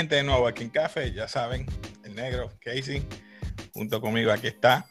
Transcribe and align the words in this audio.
gente 0.00 0.16
de 0.16 0.22
nuevo 0.22 0.46
aquí 0.46 0.62
en 0.62 0.70
Café, 0.70 1.12
ya 1.12 1.28
saben, 1.28 1.66
el 2.04 2.14
negro, 2.14 2.48
Casey, 2.64 3.06
junto 3.74 4.00
conmigo 4.00 4.32
aquí 4.32 4.46
está. 4.46 4.86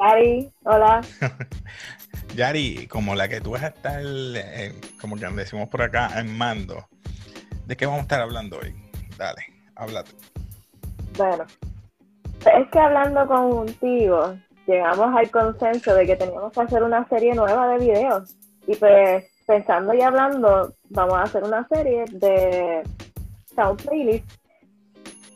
Yari, 0.00 0.52
hola. 0.62 1.00
Yari, 2.36 2.86
como 2.86 3.16
la 3.16 3.26
que 3.26 3.40
tú 3.40 3.50
vas 3.50 3.64
a 3.64 3.68
estar, 3.68 4.00
eh, 4.04 4.72
como 5.00 5.16
que 5.16 5.26
decimos 5.26 5.68
por 5.68 5.82
acá, 5.82 6.20
en 6.20 6.38
mando, 6.38 6.86
¿de 7.66 7.76
qué 7.76 7.86
vamos 7.86 7.98
a 7.98 8.02
estar 8.02 8.20
hablando 8.20 8.56
hoy? 8.60 8.72
Dale, 9.18 9.46
habla 9.74 10.04
tú. 10.04 10.12
Bueno, 11.18 11.44
es 12.38 12.68
que 12.70 12.78
hablando 12.78 13.26
contigo, 13.26 14.38
llegamos 14.68 15.12
al 15.16 15.28
consenso 15.32 15.92
de 15.92 16.06
que 16.06 16.14
teníamos 16.14 16.52
que 16.52 16.60
hacer 16.60 16.84
una 16.84 17.04
serie 17.08 17.34
nueva 17.34 17.66
de 17.66 17.78
videos. 17.84 18.36
Y 18.68 18.76
pues, 18.76 19.24
pensando 19.44 19.92
y 19.92 20.02
hablando, 20.02 20.72
vamos 20.90 21.14
a 21.14 21.22
hacer 21.22 21.42
una 21.42 21.66
serie 21.66 22.04
de 22.12 22.84
Sound 23.54 23.82
Playlist 23.82 24.24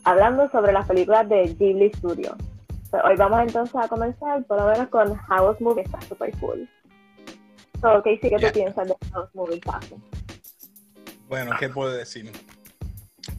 hablando 0.03 0.49
sobre 0.51 0.73
las 0.73 0.87
películas 0.87 1.27
de 1.29 1.55
Ghibli 1.59 1.91
Studio. 1.95 2.35
Pues, 2.89 3.03
hoy 3.05 3.15
vamos 3.15 3.41
entonces 3.41 3.75
a 3.75 3.87
comenzar 3.87 4.43
por 4.45 4.59
lo 4.59 4.67
menos 4.67 4.87
con 4.89 5.15
House 5.15 5.61
Movie, 5.61 5.83
está 5.83 6.01
super 6.01 6.31
cool. 6.39 6.67
So, 7.81 8.01
Casey, 8.03 8.29
¿qué 8.29 8.37
tú 8.37 8.53
piensas 8.53 8.87
de 8.87 8.95
House 9.11 9.29
Moving 9.33 9.59
Castle? 9.59 9.97
Bueno, 11.27 11.51
¿qué 11.59 11.69
puedo 11.69 11.91
decir? 11.91 12.31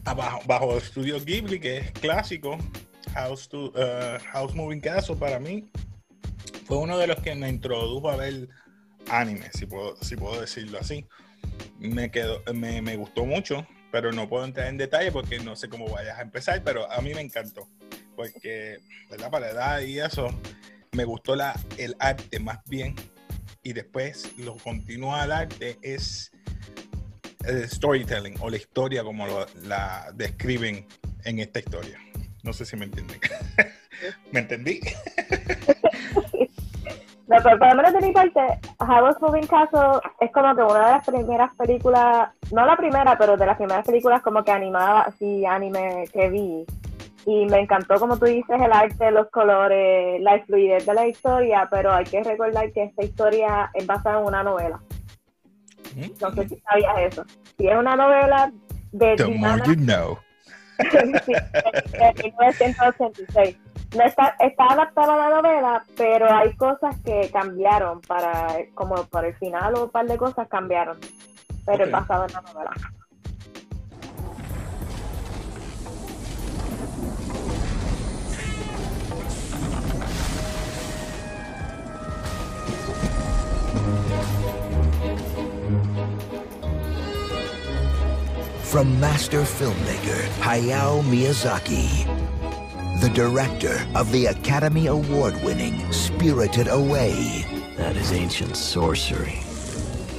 Bajo, 0.03 0.39
bajo 0.47 0.71
el 0.71 0.77
estudio 0.77 1.19
Ghibli, 1.19 1.59
que 1.59 1.77
es 1.77 1.91
clásico, 1.91 2.57
House, 3.13 3.49
to, 3.49 3.65
uh, 3.65 4.19
House 4.31 4.55
Moving 4.55 4.79
Castle 4.79 5.15
para 5.15 5.39
mí 5.39 5.69
fue 6.65 6.77
uno 6.77 6.97
de 6.97 7.07
los 7.07 7.17
que 7.17 7.35
me 7.35 7.49
introdujo 7.49 8.09
a 8.09 8.15
ver 8.15 8.47
anime, 9.09 9.49
si 9.53 9.65
puedo, 9.65 9.97
si 10.01 10.15
puedo 10.15 10.39
decirlo 10.39 10.79
así. 10.79 11.05
Me, 11.79 12.09
quedó, 12.11 12.41
me, 12.53 12.81
me 12.81 12.95
gustó 12.95 13.25
mucho, 13.25 13.67
pero 13.91 14.11
no 14.11 14.29
puedo 14.29 14.45
entrar 14.45 14.67
en 14.67 14.77
detalle 14.77 15.11
porque 15.11 15.39
no 15.39 15.55
sé 15.55 15.69
cómo 15.69 15.87
vayas 15.87 16.17
a 16.17 16.21
empezar, 16.21 16.63
pero 16.63 16.91
a 16.91 17.01
mí 17.01 17.13
me 17.13 17.21
encantó, 17.21 17.67
porque, 18.15 18.79
¿verdad? 19.09 19.29
Para 19.29 19.47
la 19.47 19.51
edad 19.51 19.81
y 19.81 19.99
eso, 19.99 20.29
me 20.93 21.05
gustó 21.05 21.35
la, 21.35 21.59
el 21.77 21.95
arte 21.99 22.39
más 22.39 22.59
bien, 22.65 22.95
y 23.63 23.73
después 23.73 24.31
lo 24.37 24.57
continúa 24.57 25.23
el 25.23 25.31
arte 25.31 25.77
es 25.81 26.31
el 27.45 27.69
storytelling 27.69 28.35
o 28.39 28.49
la 28.49 28.57
historia 28.57 29.03
como 29.03 29.27
lo, 29.27 29.45
la 29.63 30.11
describen 30.15 30.87
en 31.23 31.39
esta 31.39 31.59
historia. 31.59 31.99
No 32.43 32.53
sé 32.53 32.65
si 32.65 32.75
me 32.75 32.85
entienden. 32.85 33.19
¿Me 34.31 34.39
entendí? 34.39 34.79
no, 37.27 37.37
pero 37.43 37.57
por 37.57 37.67
lo 37.69 37.75
menos 37.75 37.93
de 37.93 38.01
mi 38.01 38.11
parte, 38.11 38.41
House 38.79 39.21
Moving 39.21 39.47
Castle 39.47 40.01
es 40.19 40.31
como 40.31 40.55
que 40.55 40.63
una 40.63 40.85
de 40.85 40.91
las 40.91 41.05
primeras 41.05 41.55
películas, 41.55 42.29
no 42.51 42.65
la 42.65 42.75
primera, 42.75 43.17
pero 43.17 43.37
de 43.37 43.45
las 43.45 43.57
primeras 43.57 43.85
películas 43.85 44.21
como 44.21 44.43
que 44.43 44.51
animada, 44.51 45.01
así 45.01 45.45
anime 45.45 46.05
que 46.11 46.29
vi. 46.29 46.65
Y 47.25 47.45
me 47.45 47.59
encantó, 47.59 47.95
como 47.99 48.17
tú 48.17 48.25
dices, 48.25 48.59
el 48.59 48.71
arte, 48.71 49.11
los 49.11 49.29
colores, 49.29 50.19
la 50.21 50.43
fluidez 50.43 50.85
de 50.85 50.93
la 50.93 51.07
historia, 51.07 51.67
pero 51.69 51.93
hay 51.93 52.05
que 52.05 52.23
recordar 52.23 52.71
que 52.73 52.83
esta 52.83 53.03
historia 53.03 53.69
es 53.75 53.85
basada 53.85 54.19
en 54.19 54.25
una 54.25 54.43
novela. 54.43 54.81
No 56.19 56.31
sé 56.31 56.49
si 56.49 56.59
sabías 56.61 56.97
eso. 56.99 57.25
Si 57.57 57.67
es 57.67 57.77
una 57.77 57.95
novela 57.95 58.51
de... 58.91 59.15
The 59.15 59.27
more 59.27 59.61
you 59.67 59.75
know. 59.75 60.17
de 60.79 62.23
1986. 62.23 63.57
No 63.95 64.03
está, 64.05 64.35
está 64.39 64.65
adaptada 64.67 65.15
a 65.15 65.29
la 65.29 65.41
novela, 65.41 65.83
pero 65.97 66.31
hay 66.33 66.55
cosas 66.55 66.95
que 67.03 67.29
cambiaron 67.31 67.99
para, 68.01 68.47
como 68.73 68.95
por 69.07 69.25
el 69.25 69.35
final 69.35 69.75
o 69.75 69.83
un 69.85 69.89
par 69.89 70.05
de 70.07 70.17
cosas 70.17 70.47
cambiaron. 70.47 70.97
Pero 71.65 71.83
Ok. 71.83 71.87
es 71.87 71.91
basado 71.91 72.25
en 72.25 72.33
la 72.33 72.41
novela. 72.41 72.71
From 88.63 88.87
master 89.01 89.43
filmmaker 89.43 90.21
Hayao 90.41 91.03
Miyazaki, 91.03 92.07
the 93.01 93.09
director 93.09 93.83
of 93.95 94.11
the 94.11 94.27
Academy 94.27 94.85
Award 94.85 95.33
winning 95.43 95.91
Spirited 95.91 96.67
Away, 96.67 97.43
That 97.75 97.95
is 97.95 98.11
ancient 98.11 98.55
sorcery. 98.55 99.39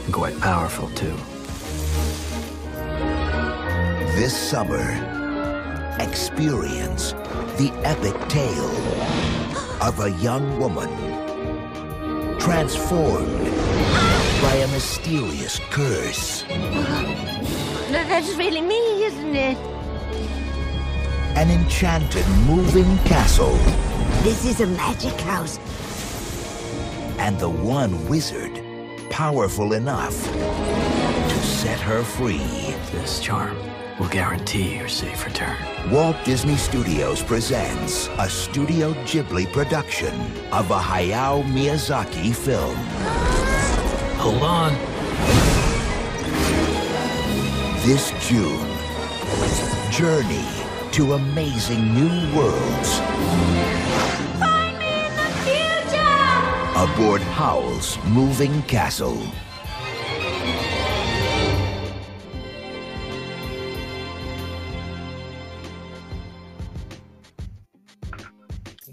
And 0.05 0.13
quite 0.13 0.37
powerful, 0.41 0.89
too. 0.91 1.15
this 4.19 4.37
summer, 4.37 4.83
experience 6.01 7.13
the 7.57 7.71
epic 7.85 8.19
tale 8.29 8.75
of 9.81 10.01
a 10.01 10.11
young 10.21 10.59
woman 10.59 10.91
transformed 12.41 13.45
by 14.43 14.55
a 14.57 14.67
mysterious 14.73 15.61
curse. 15.71 16.43
That's 17.93 18.35
really 18.35 18.61
me, 18.61 19.05
isn't 19.05 19.37
it? 19.37 19.72
An 21.35 21.51
enchanted 21.51 22.27
moving 22.47 22.99
castle 22.99 23.57
This 24.23 24.45
is 24.45 24.61
a 24.61 24.67
magic 24.67 25.19
house. 25.23 25.59
and 27.19 27.39
the 27.39 27.49
one 27.49 28.07
wizard 28.09 28.61
powerful 29.11 29.73
enough 29.75 30.15
to 30.25 31.39
set 31.43 31.79
her 31.81 32.03
free. 32.03 32.75
This 32.93 33.21
charm 33.21 33.57
will 33.99 34.09
guarantee 34.09 34.77
your 34.77 34.89
safe 34.89 35.25
return. 35.25 35.57
Walt 35.91 36.17
Disney 36.25 36.57
Studios 36.57 37.23
presents 37.23 38.09
a 38.19 38.29
Studio 38.29 38.93
Ghibli 39.05 39.51
production 39.53 40.15
of 40.53 40.71
a 40.71 40.79
Hayao 40.79 41.43
Miyazaki 41.45 42.35
film. 42.35 42.77
Hold 44.19 44.43
on. 44.43 44.73
This 47.85 48.13
June, 48.29 48.69
journey 49.91 50.47
to 50.93 51.15
amazing 51.15 51.95
new 51.95 52.37
worlds 52.37 52.99
Find 54.39 54.79
me 54.79 55.07
in 55.07 55.17
the 55.17 55.31
future! 55.41 56.77
aboard 56.77 57.23
Howl's 57.23 57.97
Moving 58.05 58.61
Castle. 58.65 59.17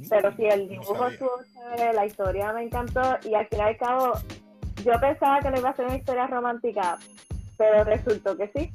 Pero 0.10 0.36
sí, 0.38 0.46
el 0.46 0.70
dibujo 0.70 1.08
estuvo 1.08 1.32
chévere, 1.54 1.94
la 1.94 2.06
historia 2.06 2.54
me 2.54 2.64
encantó 2.64 3.02
y 3.26 3.34
al 3.34 3.46
fin 3.48 3.60
y 3.60 3.62
al 3.62 3.78
cabo 3.78 4.14
yo 4.86 4.94
pensaba 5.02 5.42
que 5.42 5.52
no 5.52 5.60
iba 5.60 5.70
a 5.70 5.76
ser 5.76 5.86
una 5.86 5.98
historia 5.98 6.28
romántica, 6.28 6.98
pero 7.58 7.84
resultó 7.84 8.38
que 8.38 8.50
sí. 8.56 8.72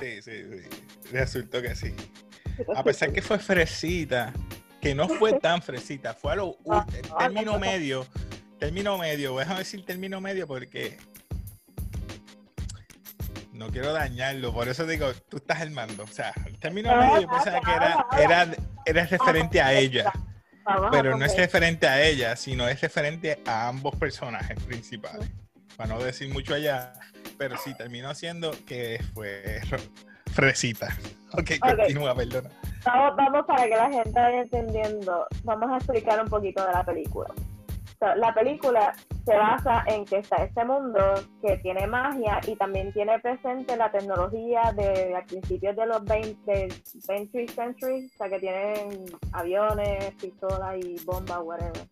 Sí, 0.00 0.22
sí, 0.22 0.32
sí. 0.50 1.10
Resultó 1.12 1.62
que 1.62 1.74
sí. 1.74 1.94
A 2.74 2.82
pesar 2.82 3.12
que 3.12 3.22
fue 3.22 3.38
fresita, 3.38 4.32
que 4.80 4.94
no 4.94 5.08
fue 5.08 5.38
tan 5.38 5.62
fresita, 5.62 6.14
fue 6.14 6.32
a 6.32 6.36
lo 6.36 6.56
no, 6.66 6.86
término 7.18 7.52
no. 7.52 7.58
medio, 7.58 8.06
término 8.58 8.98
medio, 8.98 9.36
déjame 9.36 9.60
decir 9.60 9.84
término 9.84 10.20
medio 10.20 10.46
porque 10.46 10.98
no 13.52 13.70
quiero 13.70 13.92
dañarlo, 13.92 14.52
por 14.52 14.68
eso 14.68 14.86
digo, 14.86 15.12
tú 15.28 15.36
estás 15.36 15.60
al 15.60 15.70
mando, 15.70 16.02
o 16.02 16.08
sea, 16.08 16.32
el 16.46 16.58
término 16.58 16.90
Ah, 16.90 16.96
medio 16.96 17.20
yo 17.22 17.28
pensaba 17.28 17.60
que 17.60 17.70
era, 17.70 18.06
era, 18.18 18.56
era 18.84 19.06
referente 19.06 19.60
a 19.60 19.72
ella, 19.72 20.12
a 20.66 20.90
pero 20.90 21.16
no 21.16 21.24
es 21.24 21.36
referente 21.36 21.86
a 21.86 22.02
ella, 22.02 22.34
sino 22.34 22.66
es 22.66 22.80
referente 22.80 23.40
a 23.46 23.68
ambos 23.68 23.94
personajes 23.96 24.60
principales, 24.64 25.30
para 25.76 25.94
no 25.94 26.02
decir 26.02 26.28
mucho 26.28 26.54
allá, 26.54 26.92
pero 27.38 27.56
sí, 27.56 27.74
terminó 27.74 28.14
siendo 28.14 28.52
que 28.66 29.00
fue 29.14 29.60
fresita. 30.32 30.88
Ok, 31.32 31.52
continúa, 31.60 32.14
perdona. 32.14 32.50
Vamos, 32.84 33.16
vamos 33.16 33.46
para 33.46 33.64
que 33.64 33.76
la 33.76 33.90
gente 33.90 34.12
vaya 34.12 34.42
entendiendo. 34.42 35.26
Vamos 35.44 35.70
a 35.70 35.76
explicar 35.76 36.22
un 36.22 36.28
poquito 36.28 36.66
de 36.66 36.72
la 36.72 36.84
película. 36.84 37.32
So, 37.98 38.14
la 38.16 38.34
película 38.34 38.94
se 39.24 39.36
basa 39.36 39.84
en 39.86 40.04
que 40.04 40.18
está 40.18 40.42
este 40.42 40.64
mundo 40.64 40.98
que 41.40 41.58
tiene 41.58 41.86
magia 41.86 42.40
y 42.48 42.56
también 42.56 42.92
tiene 42.92 43.18
presente 43.20 43.76
la 43.76 43.92
tecnología 43.92 44.72
de 44.76 45.14
a 45.14 45.24
principios 45.24 45.76
de 45.76 45.86
los 45.86 46.04
20, 46.04 46.52
del 46.52 46.70
20th 47.06 47.50
century, 47.50 48.10
o 48.12 48.18
sea 48.18 48.28
que 48.28 48.40
tienen 48.40 49.04
aviones, 49.32 50.12
pistolas 50.20 50.76
y 50.84 50.96
bombas, 51.04 51.38
whatever. 51.42 51.86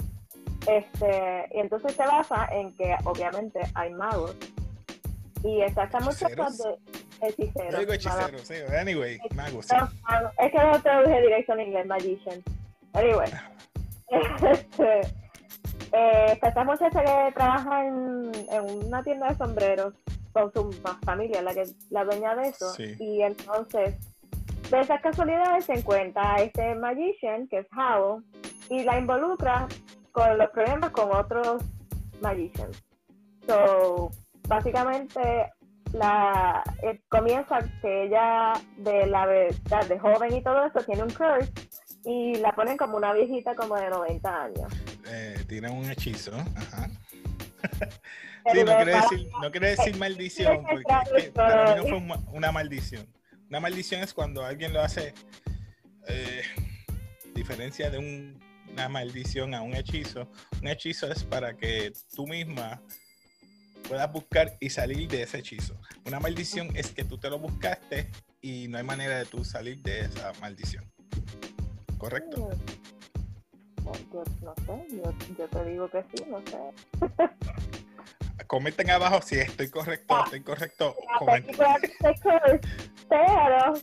Este, 0.67 1.49
y 1.55 1.61
entonces 1.61 1.95
se 1.95 2.03
basa 2.05 2.47
en 2.51 2.75
que 2.77 2.97
obviamente 3.05 3.61
hay 3.75 3.93
magos 3.95 4.37
y 5.43 5.59
muchacha 5.59 5.99
¿Hechiceros? 5.99 6.59
de 6.59 7.29
hechiceros. 7.29 7.73
Yo 7.73 7.79
digo 7.81 7.93
hechicero, 7.93 8.39
sí. 8.39 8.55
Anyway, 8.79 9.19
mago, 9.35 9.63
sí. 9.63 9.75
no, 9.75 9.89
es 10.39 10.53
que 10.53 10.59
no 10.59 10.83
traduje 10.83 11.21
directo 11.23 11.53
en 11.55 11.61
inglés, 11.61 11.87
magician. 11.87 12.43
Anyway. 12.93 13.31
Este, 14.13 15.03
eh, 15.93 16.39
esta 16.43 16.65
muchacha 16.65 17.01
que 17.01 17.33
trabaja 17.33 17.87
en, 17.87 18.33
en 18.51 18.87
una 18.87 19.05
tienda 19.05 19.29
de 19.29 19.37
sombreros 19.37 19.95
con 20.33 20.53
su 20.53 20.73
familia, 21.05 21.43
la 21.43 21.55
que 21.55 21.65
la 21.91 22.05
dueña 22.05 22.35
de 22.35 22.49
eso. 22.49 22.75
Sí. 22.75 22.97
Y 22.99 23.23
entonces, 23.23 23.95
de 24.71 24.81
esas 24.81 25.01
casualidades 25.01 25.65
se 25.65 25.75
encuentra 25.75 26.35
a 26.35 26.43
este 26.43 26.75
magician, 26.75 27.47
que 27.47 27.59
es 27.59 27.67
Howl, 27.77 28.25
y 28.69 28.83
la 28.83 28.99
involucra 28.99 29.69
con 30.13 30.39
los 30.39 30.51
problemas 30.51 30.91
con 30.91 31.15
otros 31.15 31.63
magicians. 32.21 32.83
So, 33.47 34.11
básicamente, 34.51 35.21
la 35.93 36.63
eh, 36.83 37.01
comienza 37.09 37.59
que 37.81 38.05
ella, 38.05 38.53
de 38.77 39.07
la 39.07 39.25
verdad, 39.27 39.87
de 39.89 39.99
joven 39.99 40.35
y 40.35 40.43
todo 40.43 40.67
eso, 40.67 40.81
tiene 40.85 41.05
un 41.05 41.11
curse, 41.11 41.51
y 42.05 42.35
la 42.37 42.53
ponen 42.53 42.77
como 42.77 42.97
una 42.97 43.13
viejita 43.13 43.55
como 43.55 43.77
de 43.77 43.89
90 43.89 44.43
años. 44.43 44.73
Eh, 45.07 45.45
tiene 45.49 45.71
un 45.71 45.89
hechizo. 45.91 46.33
Ajá. 46.57 46.89
Sí, 48.53 48.65
no 48.65 48.75
quiere 48.75 48.93
decir, 48.95 49.29
no 49.43 49.51
quiere 49.51 49.69
decir 49.77 49.97
maldición, 49.99 50.65
porque 50.69 51.31
para 51.35 51.75
mí 51.75 51.77
no 51.77 51.83
fue 51.87 51.99
una, 51.99 52.17
una 52.33 52.51
maldición. 52.53 53.07
Una 53.51 53.61
maldición 53.61 54.03
es 54.03 54.15
cuando 54.15 54.43
alguien 54.45 54.73
lo 54.73 54.81
hace, 54.81 55.13
eh, 56.09 56.41
diferencia 57.35 57.91
de 57.91 57.99
un- 57.99 58.41
una 58.73 58.89
maldición 58.89 59.53
a 59.55 59.61
un 59.61 59.75
hechizo. 59.77 60.27
Un 60.63 60.69
hechizo 60.69 61.13
es 61.13 61.23
para 61.23 61.55
que 61.55 61.93
tú 62.17 62.27
misma 62.27 62.81
puedas 63.91 64.13
buscar 64.13 64.57
y 64.61 64.71
salir 64.71 65.09
de 65.09 65.23
ese 65.23 65.39
hechizo. 65.39 65.75
Una 66.07 66.21
maldición 66.21 66.69
es 66.77 66.93
que 66.93 67.03
tú 67.03 67.19
te 67.19 67.29
lo 67.29 67.41
buscaste 67.41 68.09
y 68.41 68.69
no 68.69 68.79
hay 68.79 68.85
manera 68.85 69.19
de 69.19 69.27
tú 69.27 69.45
salir 69.45 69.83
de 69.83 70.03
esa 70.03 70.33
maldición. 70.41 70.89
¿Correcto? 71.99 72.51
Yo 74.13 74.25
no 74.43 74.55
sé, 74.55 74.87
yo, 74.95 75.13
yo 75.37 75.49
te 75.49 75.65
digo 75.65 75.91
que 75.91 76.05
sí, 76.15 76.25
no 76.29 76.41
sé. 76.47 76.57
Comenten 78.47 78.91
abajo 78.91 79.21
si 79.23 79.41
estoy 79.41 79.69
correcto 79.69 80.15
o 80.15 80.25
estoy 80.25 80.41
correcto. 80.43 80.95
Comenten. 81.19 81.57
pero 83.09 83.75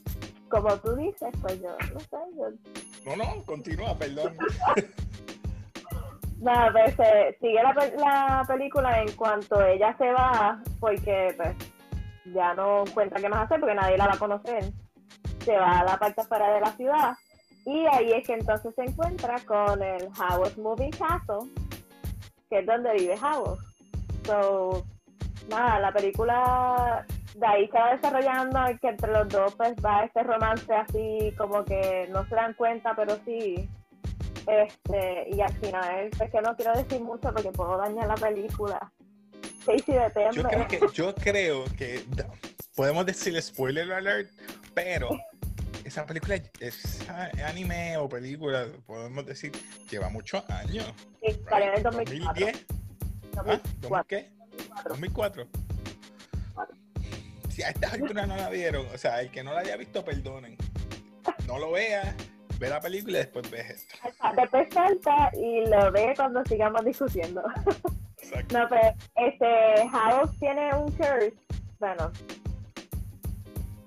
como 0.48 0.78
tú 0.78 0.96
dices, 0.96 1.30
pues 1.42 1.62
yo 1.62 1.78
no 1.94 2.00
sé, 2.00 2.18
yo 2.38 2.50
No, 3.06 3.18
no, 3.18 3.44
continúa, 3.44 3.98
perdón. 3.98 4.38
Nada, 6.40 6.72
pues 6.72 6.96
se 6.96 7.38
sigue 7.40 7.62
la, 7.64 7.74
la 7.98 8.46
película 8.48 9.02
en 9.02 9.12
cuanto 9.14 9.60
ella 9.66 9.96
se 9.98 10.12
va, 10.12 10.62
porque 10.80 11.34
pues 11.36 11.56
ya 12.34 12.54
no 12.54 12.84
encuentra 12.86 13.20
qué 13.20 13.30
más 13.30 13.46
hacer 13.46 13.60
porque 13.60 13.76
nadie 13.76 13.98
la 13.98 14.08
va 14.08 14.14
a 14.14 14.20
conocer. 14.20 14.64
Se 15.40 15.58
va 15.58 15.80
a 15.80 15.84
la 15.84 15.98
parte 15.98 16.22
afuera 16.22 16.54
de 16.54 16.62
la 16.62 16.72
ciudad 16.74 17.16
y 17.66 17.86
ahí 17.88 18.14
es 18.14 18.28
que 18.28 18.34
entonces 18.34 18.74
se 18.76 18.84
encuentra 18.84 19.36
con 19.46 19.82
el 19.82 20.08
Howard 20.20 20.58
Moving 20.58 20.92
Castle, 20.92 21.50
que 22.50 22.60
es 22.60 22.66
donde 22.66 22.94
vive 22.94 23.16
Howard. 23.16 23.60
So, 24.24 24.86
nada, 25.50 25.80
la 25.80 25.92
película 25.92 27.06
de 27.36 27.46
ahí 27.46 27.68
se 27.68 27.78
va 27.78 27.96
desarrollando 27.96 28.60
que 28.82 28.88
entre 28.90 29.12
los 29.12 29.30
dos 29.30 29.56
pues 29.56 29.76
va 29.86 30.04
este 30.04 30.24
romance 30.24 30.74
así 30.74 31.34
como 31.38 31.64
que 31.64 32.08
no 32.12 32.26
se 32.28 32.36
dan 32.36 32.54
cuenta, 32.54 32.94
pero 32.96 33.16
sí 33.26 33.70
este, 34.48 35.28
y 35.30 35.42
al 35.42 35.54
final, 35.58 36.10
pues 36.18 36.32
que 36.32 36.42
no 36.42 36.56
quiero 36.56 36.74
decir 36.74 37.02
mucho 37.02 37.34
porque 37.34 37.52
puedo 37.52 37.78
dañar 37.78 38.08
la 38.08 38.16
película. 38.16 38.92
Casey 39.66 39.96
de 39.96 40.12
Yo 40.34 40.44
creo 40.44 40.68
que, 40.68 40.80
yo 40.94 41.16
creo 41.16 41.66
que 41.78 42.04
podemos 42.76 43.06
decir 43.06 43.40
spoiler 43.42 43.92
alert, 43.92 44.30
pero 44.74 45.10
esa 45.84 46.06
película 46.06 46.36
es 46.60 47.08
a- 47.10 47.30
anime 47.48 47.98
o 47.98 48.08
película, 48.08 48.68
podemos 48.86 49.26
decir, 49.26 49.52
lleva 49.90 50.10
muchos 50.10 50.50
años. 50.50 50.86
salió 51.50 51.68
en 51.68 51.74
el 51.76 51.84
2004. 51.84 52.46
2010, 52.46 52.66
¿ah? 53.36 53.44
¿2000 53.44 53.62
2004. 53.82 54.06
qué? 54.08 54.32
2004. 54.90 55.48
Si 57.50 57.64
a 57.64 57.70
esta 57.70 57.90
altura 57.90 58.26
no 58.28 58.36
la 58.38 58.50
vieron, 58.50 58.86
o 58.94 58.98
sea, 58.98 59.20
el 59.22 59.32
que 59.32 59.44
no 59.44 59.52
la 59.54 59.62
haya 59.62 59.76
visto, 59.78 60.06
perdonen. 60.06 60.56
No 61.48 61.58
lo 61.58 61.72
vea, 61.72 62.16
ve 62.60 62.70
la 62.70 62.80
película 62.80 63.18
y 63.18 63.22
después 63.22 63.50
ves 63.50 63.70
esto. 63.70 63.96
Después 64.36 64.68
salta 64.74 65.32
y 65.34 65.66
lo 65.68 65.92
ve 65.92 66.14
cuando 66.16 66.44
sigamos 66.46 66.84
discutiendo. 66.86 67.44
Exacto. 68.18 68.58
No, 68.58 68.68
pero 68.70 68.94
este, 69.16 69.90
House 69.90 70.32
tiene 70.40 70.74
un 70.76 70.92
curse, 70.92 71.34
bueno, 71.80 72.12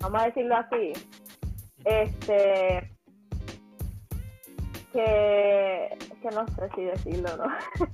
vamos 0.00 0.22
a 0.22 0.26
decirlo 0.26 0.56
así, 0.56 0.93
este, 1.84 2.90
que, 4.93 5.99
que 6.22 6.31
no 6.31 6.46
sé 6.49 6.69
si 6.75 6.82
decirlo, 6.84 7.37
¿no? 7.37 7.88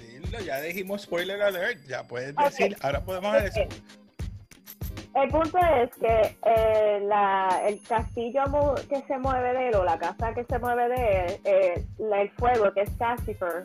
Dilo, 0.00 0.40
ya 0.40 0.60
dijimos 0.60 1.02
spoiler 1.02 1.40
alert, 1.42 1.80
ya 1.86 2.02
puedes 2.04 2.34
decir, 2.34 2.76
ahora 2.80 3.04
podemos 3.04 3.32
decir. 3.42 3.68
El 5.20 5.30
punto 5.30 5.58
es 5.58 5.90
que 5.96 6.36
eh, 6.44 7.00
la, 7.02 7.62
el 7.66 7.82
castillo 7.82 8.44
que 8.88 9.02
se 9.02 9.18
mueve 9.18 9.52
de 9.52 9.68
él 9.68 9.74
o 9.74 9.84
la 9.84 9.98
casa 9.98 10.32
que 10.32 10.44
se 10.44 10.60
mueve 10.60 10.88
de 10.90 11.24
él, 11.24 11.40
eh, 11.44 11.84
el 11.98 12.30
fuego 12.30 12.72
que 12.72 12.82
es 12.82 12.90
Cassifer, 12.96 13.64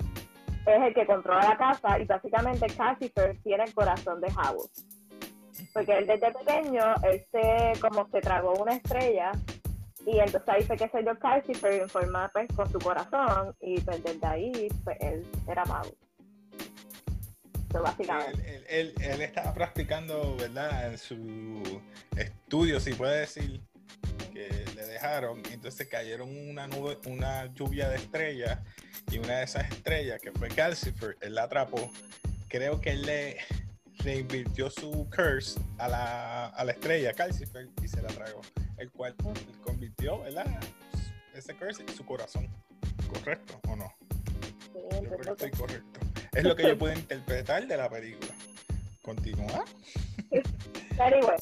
es 0.65 0.81
el 0.81 0.93
que 0.95 1.05
controla 1.05 1.49
la 1.49 1.57
casa 1.57 1.99
y 1.99 2.05
básicamente 2.05 2.65
Cassifer 2.75 3.37
tiene 3.43 3.65
el 3.65 3.73
corazón 3.75 4.19
de 4.19 4.29
Howard. 4.29 4.71
Porque 5.73 5.95
él 5.99 6.07
desde 6.07 6.31
pequeño, 6.31 6.95
él 7.03 7.23
se, 7.31 7.79
como 7.79 8.07
se 8.09 8.19
tragó 8.21 8.53
una 8.53 8.73
estrella 8.73 9.31
y 10.07 10.17
entonces 10.17 10.49
ahí 10.49 10.63
fue 10.63 10.75
que 10.75 10.89
se 10.89 11.03
dio 11.03 11.19
Cassifer 11.19 11.73
en 11.73 11.89
forma 11.89 12.31
pues 12.33 12.47
con 12.55 12.67
su 12.71 12.79
corazón 12.79 13.53
y 13.61 13.79
pues 13.81 14.03
desde 14.03 14.25
ahí 14.25 14.69
pues 14.83 14.97
él 15.01 15.23
era 15.47 15.63
mago. 15.65 15.91
Básicamente. 17.81 18.55
Él, 18.55 18.65
él- 18.67 18.93
él- 18.97 19.11
él 19.11 19.21
estaba 19.21 19.53
practicando, 19.53 20.35
¿verdad? 20.37 20.91
En 20.91 20.97
su 20.97 21.81
estudio, 22.15 22.79
si 22.79 22.93
puede 22.93 23.21
decir, 23.21 23.61
que 24.31 24.65
le 24.75 24.85
dejaron. 24.85 25.41
y 25.49 25.53
entonces 25.53 25.87
cayeron 25.87 26.29
una 26.49 26.67
nube, 26.67 26.97
una 27.07 27.45
lluvia 27.53 27.89
de 27.89 27.97
estrellas. 27.97 28.59
Y 29.11 29.17
una 29.19 29.37
de 29.39 29.43
esas 29.43 29.69
estrellas, 29.71 30.19
que 30.21 30.31
fue 30.31 30.47
Calcifer, 30.49 31.17
él 31.21 31.35
la 31.35 31.43
atrapó. 31.43 31.91
Creo 32.47 32.79
que 32.79 32.91
él 32.91 33.01
le, 33.03 33.37
le 34.03 34.17
invirtió 34.19 34.69
su 34.69 35.07
curse 35.15 35.59
a 35.77 35.87
la, 35.87 36.45
a 36.47 36.63
la 36.65 36.71
estrella, 36.71 37.13
Calcifer, 37.13 37.69
y 37.83 37.87
se 37.87 38.01
la 38.01 38.07
tragó. 38.09 38.41
El 38.77 38.91
cual 38.91 39.15
convirtió, 39.63 40.21
¿verdad? 40.21 40.45
Ese 41.35 41.55
curse 41.55 41.81
en 41.83 41.89
su 41.95 42.05
corazón. 42.05 42.47
¿Correcto 43.07 43.59
o 43.67 43.75
no? 43.75 43.93
Sí, 44.73 44.79
Yo 45.03 45.17
creo 45.17 45.35
que 45.35 45.45
estoy 45.45 45.51
correcto. 45.51 45.99
Es 46.33 46.43
lo 46.43 46.55
que 46.55 46.63
yo 46.63 46.77
puedo 46.77 46.93
interpretar 46.93 47.67
de 47.67 47.77
la 47.77 47.89
película. 47.89 48.33
Continúa. 49.01 49.65
Anyway, 50.99 51.37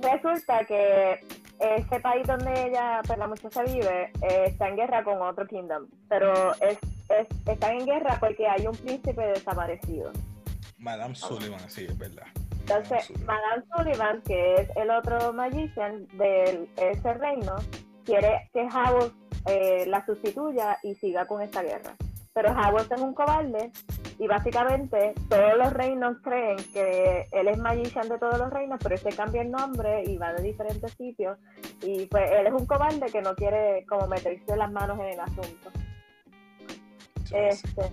resulta 0.00 0.64
que 0.64 1.20
ese 1.58 2.00
país 2.00 2.26
donde 2.26 2.68
ella, 2.68 3.00
pues 3.06 3.18
la 3.18 3.26
muchacha 3.26 3.62
vive, 3.62 4.10
eh, 4.22 4.44
está 4.46 4.68
en 4.68 4.76
guerra 4.76 5.04
con 5.04 5.20
otro 5.22 5.46
kingdom, 5.46 5.86
pero 6.08 6.52
es, 6.60 6.78
es, 7.08 7.26
están 7.46 7.80
en 7.80 7.86
guerra 7.86 8.18
porque 8.20 8.46
hay 8.46 8.66
un 8.66 8.76
príncipe 8.76 9.22
desaparecido. 9.28 10.12
Madame 10.78 11.14
Sullivan, 11.14 11.70
sí, 11.70 11.86
es 11.88 11.96
verdad. 11.96 12.26
Entonces, 12.68 13.10
Madame 13.24 13.62
Sullivan. 13.76 14.22
Que 14.22 14.54
es 14.56 14.68
el 14.76 14.90
otro 14.90 15.32
magician 15.32 16.06
de 16.18 16.68
ese 16.76 17.14
reino, 17.14 17.54
quiere 18.04 18.50
que 18.52 18.62
Howard 18.62 19.12
eh, 19.46 19.84
la 19.86 20.04
sustituya 20.04 20.78
y 20.82 20.94
siga 20.96 21.26
con 21.26 21.42
esta 21.42 21.62
guerra. 21.62 21.94
Pero 22.36 22.52
Howard 22.52 22.92
es 22.92 23.00
un 23.00 23.14
cobarde 23.14 23.72
y 24.18 24.26
básicamente 24.26 25.14
todos 25.30 25.56
los 25.56 25.72
reinos 25.72 26.18
creen 26.22 26.58
que 26.70 27.26
él 27.32 27.48
es 27.48 27.56
magician 27.56 28.10
de 28.10 28.18
todos 28.18 28.38
los 28.38 28.50
reinos, 28.50 28.78
pero 28.82 28.94
este 28.94 29.08
cambia 29.08 29.40
el 29.40 29.50
nombre 29.50 30.04
y 30.04 30.18
va 30.18 30.34
de 30.34 30.42
diferentes 30.42 30.92
sitios. 30.92 31.38
Y 31.80 32.04
pues 32.04 32.30
él 32.30 32.46
es 32.46 32.52
un 32.52 32.66
cobarde 32.66 33.06
que 33.10 33.22
no 33.22 33.34
quiere 33.34 33.86
como 33.86 34.06
meterse 34.06 34.54
las 34.54 34.70
manos 34.70 34.98
en 34.98 35.06
el 35.06 35.20
asunto. 35.20 35.70
Este. 37.32 37.90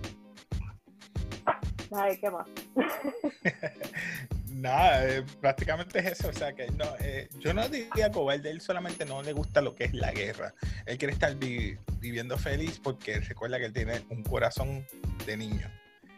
Ay, 1.96 2.18
¿qué 2.20 2.30
más? 2.30 2.46
Nada, 4.54 5.08
eh, 5.08 5.24
prácticamente 5.40 5.98
es 5.98 6.06
eso. 6.20 6.28
O 6.28 6.32
sea, 6.32 6.52
que 6.54 6.68
no, 6.70 6.86
eh, 7.00 7.28
yo 7.40 7.52
no 7.52 7.68
diría 7.68 8.10
cobarde, 8.12 8.50
él 8.50 8.60
solamente 8.60 9.04
no 9.04 9.22
le 9.22 9.32
gusta 9.32 9.60
lo 9.60 9.74
que 9.74 9.84
es 9.84 9.94
la 9.94 10.12
guerra. 10.12 10.54
Él 10.86 10.96
quiere 10.96 11.12
estar 11.12 11.34
vi- 11.36 11.76
viviendo 11.98 12.38
feliz 12.38 12.80
porque 12.82 13.20
recuerda 13.20 13.58
que 13.58 13.66
él 13.66 13.72
tiene 13.72 14.04
un 14.10 14.22
corazón 14.22 14.86
de 15.26 15.36
niño. 15.36 15.70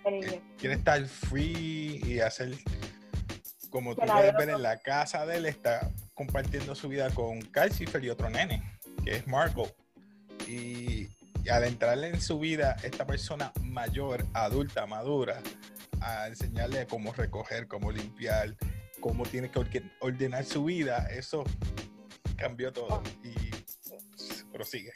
Él 0.05 0.43
quiere 0.59 0.75
estar 0.77 1.03
free 1.07 2.01
y 2.05 2.21
hacer 2.21 2.53
como 3.71 3.95
tú 3.95 4.03
puedes 4.07 4.35
ver 4.35 4.51
en 4.51 4.63
la 4.63 4.79
casa 4.79 5.27
de 5.27 5.37
él, 5.39 5.47
está 5.47 5.91
compartiendo 6.15 6.75
su 6.75 6.89
vida 6.89 7.11
con 7.11 7.41
Calcifer 7.43 8.03
y 8.05 8.11
otro 8.11 8.31
nene, 8.31 8.79
que 9.05 9.17
es 9.17 9.27
Marco. 9.27 9.75
Y, 10.47 11.09
y 11.45 11.49
al 11.51 11.65
entrarle 11.65 12.09
en 12.09 12.21
su 12.21 12.39
vida, 12.39 12.77
esta 12.83 13.07
persona 13.07 13.53
mayor, 13.63 14.25
adulta, 14.33 14.87
madura, 14.87 15.43
a 16.01 16.29
enseñarle 16.29 16.87
cómo 16.87 17.13
recoger, 17.13 17.67
cómo 17.69 17.91
limpiar, 17.93 18.55
cómo 19.01 19.25
tiene 19.25 19.51
que 19.51 19.83
ordenar 20.01 20.45
su 20.45 20.65
vida, 20.65 21.07
eso 21.11 21.45
cambió 22.37 22.73
todo. 22.73 23.03
Y 23.23 23.35
prosigue. 24.53 24.93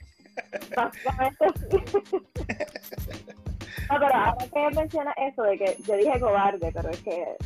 Básicamente 0.76 1.44
sí. 1.70 2.16
No, 3.90 3.98
pero 3.98 4.14
ahora 4.14 4.46
que 4.52 4.76
menciona 4.76 5.12
eso 5.12 5.42
de 5.42 5.58
que 5.58 5.76
yo 5.84 5.96
dije 5.96 6.20
cobarde, 6.20 6.70
pero 6.72 6.90
es 6.90 6.98
que 7.02 7.36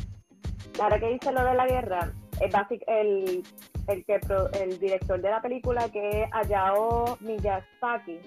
ahora 0.79 0.99
que 0.99 1.07
dice 1.13 1.31
lo 1.31 1.43
de 1.43 1.53
la 1.55 1.65
guerra, 1.65 2.13
es 2.39 2.51
basic, 2.51 2.83
el, 2.87 3.43
el, 3.87 4.05
que 4.05 4.19
pro- 4.19 4.51
el 4.53 4.77
director 4.79 5.19
de 5.21 5.29
la 5.29 5.41
película, 5.41 5.89
que 5.89 6.23
es 6.23 6.29
Hayao 6.33 7.17
Miyazaki, 7.21 8.19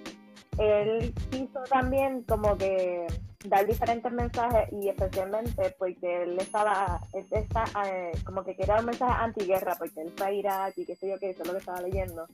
él 0.58 1.14
quiso 1.30 1.62
también 1.70 2.22
como 2.24 2.56
que 2.58 3.06
dar 3.44 3.66
diferentes 3.66 4.10
mensajes 4.12 4.72
y 4.72 4.88
especialmente 4.88 5.74
porque 5.78 6.22
él 6.24 6.38
estaba, 6.38 7.00
él 7.12 7.26
está, 7.30 7.64
eh, 7.86 8.12
como 8.24 8.42
que 8.42 8.56
quería 8.56 8.76
un 8.76 8.86
mensaje 8.86 9.12
antiguerra 9.12 9.76
porque 9.78 10.00
él 10.00 10.12
fue 10.16 10.26
a 10.26 10.32
Irak 10.32 10.74
y 10.76 10.84
qué 10.84 10.96
sé 10.96 11.08
yo 11.08 11.18
qué, 11.18 11.30
eso 11.30 11.42
es 11.42 11.46
lo 11.46 11.52
que 11.54 11.60
estaba 11.60 11.80
leyendo. 11.80 12.26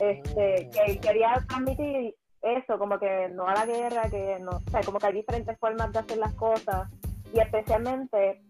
Este, 0.00 0.68
que 0.70 0.80
él 0.86 1.00
quería 1.00 1.42
transmitir 1.48 2.14
eso, 2.42 2.78
como 2.78 2.98
que 2.98 3.28
no 3.30 3.46
a 3.48 3.54
la 3.54 3.64
guerra, 3.64 4.10
que 4.10 4.38
no, 4.40 4.50
o 4.50 4.70
sea, 4.70 4.82
como 4.82 4.98
que 4.98 5.06
hay 5.06 5.14
diferentes 5.14 5.58
formas 5.58 5.92
de 5.92 5.98
hacer 6.00 6.18
las 6.18 6.34
cosas 6.34 6.90
y 7.32 7.40
especialmente 7.40 8.42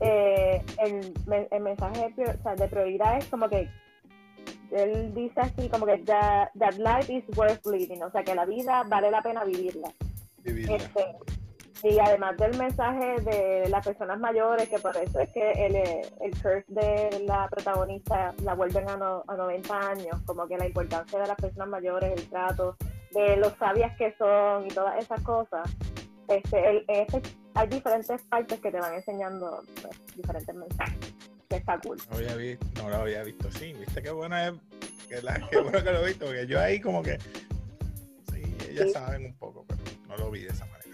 eh, 0.00 0.62
el, 0.84 1.14
el 1.50 1.62
mensaje 1.62 2.12
de, 2.16 2.24
o 2.24 2.42
sea, 2.42 2.54
de 2.54 2.68
prioridad 2.68 3.16
es 3.16 3.26
como 3.28 3.48
que 3.48 3.68
él 4.72 5.14
dice 5.14 5.40
así 5.40 5.68
como 5.68 5.86
que 5.86 5.98
that, 5.98 6.48
that 6.58 6.74
life 6.74 7.10
is 7.12 7.24
worth 7.36 7.64
living, 7.66 8.02
o 8.02 8.10
sea 8.10 8.22
que 8.22 8.34
la 8.34 8.44
vida 8.44 8.82
vale 8.86 9.10
la 9.10 9.22
pena 9.22 9.44
vivirla. 9.44 9.88
Este, 10.44 11.16
y 11.82 11.98
además 11.98 12.36
del 12.38 12.56
mensaje 12.56 13.20
de 13.22 13.68
las 13.68 13.84
personas 13.86 14.18
mayores, 14.18 14.68
que 14.68 14.78
por 14.78 14.96
eso 14.96 15.20
es 15.20 15.28
que 15.30 15.50
el, 15.52 15.76
eh, 15.76 16.00
el 16.22 16.30
curse 16.32 16.64
de 16.68 17.24
la 17.26 17.48
protagonista 17.48 18.34
la 18.42 18.54
vuelven 18.54 18.88
a, 18.88 18.96
no- 18.96 19.24
a 19.26 19.34
90 19.36 19.88
años, 19.90 20.20
como 20.24 20.46
que 20.46 20.56
la 20.56 20.66
importancia 20.66 21.18
de 21.18 21.26
las 21.26 21.36
personas 21.36 21.68
mayores, 21.68 22.12
el 22.16 22.28
trato, 22.28 22.76
de 23.12 23.36
los 23.36 23.52
sabias 23.58 23.96
que 23.98 24.14
son 24.18 24.66
y 24.66 24.68
todas 24.68 25.02
esas 25.02 25.20
cosas. 25.20 25.68
Este, 26.28 26.70
el, 26.70 26.84
este, 26.88 27.20
hay 27.54 27.68
diferentes 27.68 28.22
partes 28.22 28.58
que 28.60 28.70
te 28.70 28.80
van 28.80 28.94
enseñando 28.94 29.62
pues, 29.82 30.16
diferentes 30.16 30.54
mensajes. 30.54 31.14
Que 31.50 31.56
está 31.56 31.78
cool. 31.80 31.98
No, 32.10 32.16
había 32.16 32.58
no 32.82 32.88
lo 32.88 32.96
había 32.96 33.22
visto 33.22 33.48
así. 33.48 33.74
¿Viste 33.74 34.02
qué 34.02 34.10
bueno 34.10 34.36
es? 34.38 34.52
Que 35.08 35.20
la, 35.20 35.38
qué 35.50 35.60
bueno 35.60 35.82
que 35.84 35.92
lo 35.92 36.02
he 36.02 36.06
visto, 36.08 36.24
porque 36.24 36.46
yo 36.46 36.58
ahí 36.60 36.80
como 36.80 37.02
que... 37.02 37.18
Sí, 38.32 38.42
ellas 38.70 38.86
Sí. 38.86 38.92
saben 38.94 39.26
un 39.26 39.34
poco, 39.34 39.64
pero 39.68 39.73
no 40.16 40.24
lo 40.24 40.30
vi 40.30 40.42
de 40.42 40.48
esa 40.48 40.66
manera. 40.66 40.84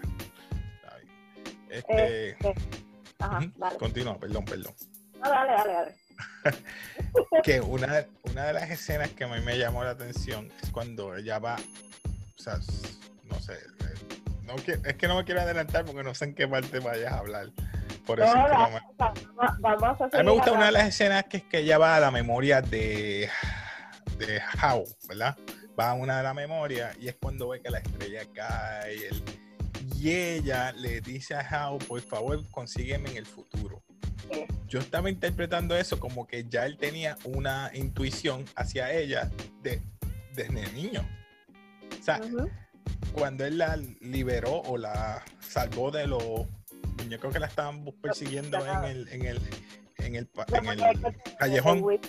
Este... 1.69 2.29
Este, 2.31 2.55
ajá. 3.19 3.41
Continúa, 3.79 4.19
perdón, 4.19 4.45
perdón. 4.45 4.73
No, 5.21 5.29
dale, 5.29 5.51
dale, 5.51 5.73
dale. 5.73 5.95
que 7.43 7.61
una, 7.61 8.05
una 8.23 8.45
de 8.45 8.53
las 8.53 8.69
escenas 8.69 9.09
que 9.09 9.23
a 9.23 9.27
mí 9.27 9.39
me 9.41 9.57
llamó 9.57 9.83
la 9.83 9.91
atención 9.91 10.51
es 10.61 10.69
cuando 10.71 11.15
ella 11.15 11.39
va, 11.39 11.55
o 11.55 12.41
sea, 12.41 12.57
no 13.29 13.39
sé, 13.39 13.57
no 14.43 14.55
es 14.55 14.95
que 14.95 15.07
no 15.07 15.15
me 15.15 15.23
quiero 15.23 15.41
adelantar 15.41 15.85
porque 15.85 16.03
no 16.03 16.13
sé 16.13 16.25
en 16.25 16.35
qué 16.35 16.47
parte 16.47 16.79
vayas 16.79 17.13
a 17.13 17.19
hablar. 17.19 17.47
Por 18.05 18.19
eso 18.19 18.35
No, 18.35 18.45
es 18.45 18.51
que 18.51 18.57
no 18.57 18.69
me- 18.69 18.81
vamos, 19.59 20.01
a 20.01 20.03
A 20.05 20.07
mí 20.19 20.23
me 20.25 20.31
gusta 20.31 20.51
una 20.51 20.65
de 20.65 20.71
las 20.71 20.87
escenas 20.87 21.25
que 21.25 21.37
es 21.37 21.43
que 21.43 21.59
ella 21.59 21.77
va 21.77 21.95
a 21.95 21.99
la 21.99 22.11
memoria 22.11 22.61
de, 22.61 23.29
de 24.17 24.41
How, 24.61 24.83
¿verdad? 25.07 25.37
Va 25.79 25.91
a 25.91 25.93
una 25.93 26.17
de 26.17 26.23
la 26.23 26.33
memoria 26.33 26.91
y 26.99 27.07
es 27.07 27.15
cuando 27.21 27.49
ve 27.49 27.61
que 27.61 27.69
la 27.69 27.79
estrella 27.79 28.21
cae 28.33 28.95
y, 28.95 29.03
el- 29.03 29.23
y 29.97 30.11
ella 30.11 30.71
le 30.73 31.01
dice 31.01 31.35
a 31.35 31.69
How, 31.69 31.77
por 31.79 32.01
favor, 32.01 32.43
consígueme 32.49 33.09
en 33.11 33.17
el 33.17 33.25
futuro. 33.25 33.83
Yo 34.67 34.79
estaba 34.79 35.09
interpretando 35.09 35.75
eso 35.75 35.99
como 35.99 36.25
que 36.27 36.45
ya 36.47 36.65
él 36.65 36.77
tenía 36.77 37.17
una 37.25 37.69
intuición 37.73 38.45
hacia 38.55 38.91
ella 38.91 39.29
de, 39.61 39.81
desde 40.33 40.71
niño. 40.73 41.07
O 41.99 42.03
sea, 42.03 42.19
cuando 43.13 43.45
él 43.45 43.57
la 43.57 43.75
liberó 43.99 44.61
o 44.61 44.77
la 44.77 45.23
salvó 45.39 45.91
de 45.91 46.07
los 46.07 46.23
muñecos 46.97 47.33
que 47.33 47.39
la 47.39 47.47
estaban 47.47 47.83
persiguiendo 48.01 48.57
en 48.65 48.83
el, 48.85 49.07
en 49.09 49.25
el, 49.25 49.39
en 50.01 50.15
el, 50.15 50.29
en 50.53 50.67
el 50.67 50.79
callejón. 51.37 51.99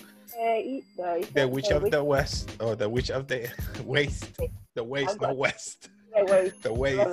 The 1.33 1.45
Witch, 1.45 1.71
of 1.71 1.89
the 1.89 1.99
West 1.99 2.49
o 2.59 2.75
The 2.75 2.85
Witch 2.85 3.11
of 3.11 3.27
the 3.27 3.49
Waste. 3.85 4.25
The 4.73 4.81
Waste, 4.81 5.21
no. 5.21 5.33
West. 5.33 5.89
the 6.61 6.69
Waste. 6.69 7.07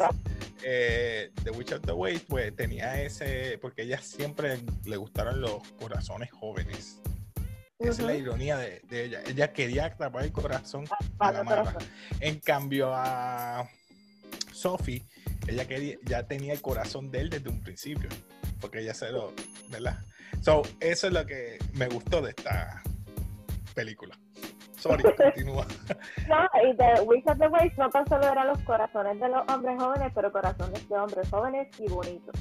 Eh, 0.62 1.30
the 1.42 1.50
Witch 1.50 1.72
of 1.72 1.82
the 1.82 1.92
Waste, 1.92 2.26
pues 2.28 2.54
tenía 2.54 3.02
ese, 3.02 3.58
porque 3.58 3.82
ella 3.82 4.00
siempre 4.00 4.60
le 4.84 4.96
gustaron 4.96 5.40
los 5.40 5.62
corazones 5.78 6.30
jóvenes. 6.30 7.00
Esa 7.78 7.90
es 7.90 7.98
la 8.00 8.14
ironía 8.14 8.58
de, 8.58 8.80
de 8.88 9.04
ella. 9.04 9.22
Ella 9.26 9.52
quería 9.52 9.86
atrapar 9.86 10.24
el 10.24 10.32
corazón 10.32 10.84
a 10.90 10.98
Vale, 11.16 11.38
la 11.38 11.44
mala. 11.44 11.78
En 12.20 12.38
cambio 12.40 12.92
a 12.94 13.66
Sophie, 14.52 15.02
ella 15.46 15.66
quería, 15.66 15.96
ya 16.04 16.26
tenía 16.26 16.52
el 16.52 16.60
corazón 16.60 17.10
de 17.10 17.20
él 17.20 17.30
desde 17.30 17.48
un 17.48 17.62
principio, 17.62 18.10
porque 18.60 18.80
ella 18.80 18.92
se 18.92 19.10
lo, 19.10 19.32
¿verdad? 19.70 19.98
So, 20.40 20.62
eso 20.80 21.06
es 21.08 21.12
lo 21.12 21.26
que 21.26 21.58
me 21.74 21.86
gustó 21.88 22.22
de 22.22 22.30
esta 22.30 22.82
película. 23.74 24.16
Sorry, 24.78 25.02
continúa. 25.16 25.66
No, 26.28 26.48
y 26.66 26.74
The 26.76 27.02
Witch 27.02 27.26
of 27.26 27.38
the 27.38 27.48
Waste 27.48 27.74
no 27.76 27.90
tan 27.90 28.06
solo 28.08 28.26
eran 28.26 28.48
los 28.48 28.58
corazones 28.60 29.20
de 29.20 29.28
los 29.28 29.42
hombres 29.52 29.76
jóvenes, 29.78 30.12
pero 30.14 30.32
corazones 30.32 30.88
de 30.88 30.96
hombres 30.96 31.28
jóvenes 31.28 31.68
y 31.78 31.88
bonitos. 31.88 32.34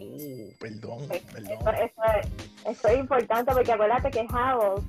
Uh, 0.00 0.50
perdón, 0.60 0.98
Eso, 1.10 1.26
perdón. 1.32 1.74
eso 1.74 2.02
es, 2.20 2.26
eso 2.66 2.88
es 2.88 2.98
importante 2.98 3.52
porque 3.52 3.72
acuérdate 3.72 4.10
que 4.10 4.20
Howell, 4.20 4.82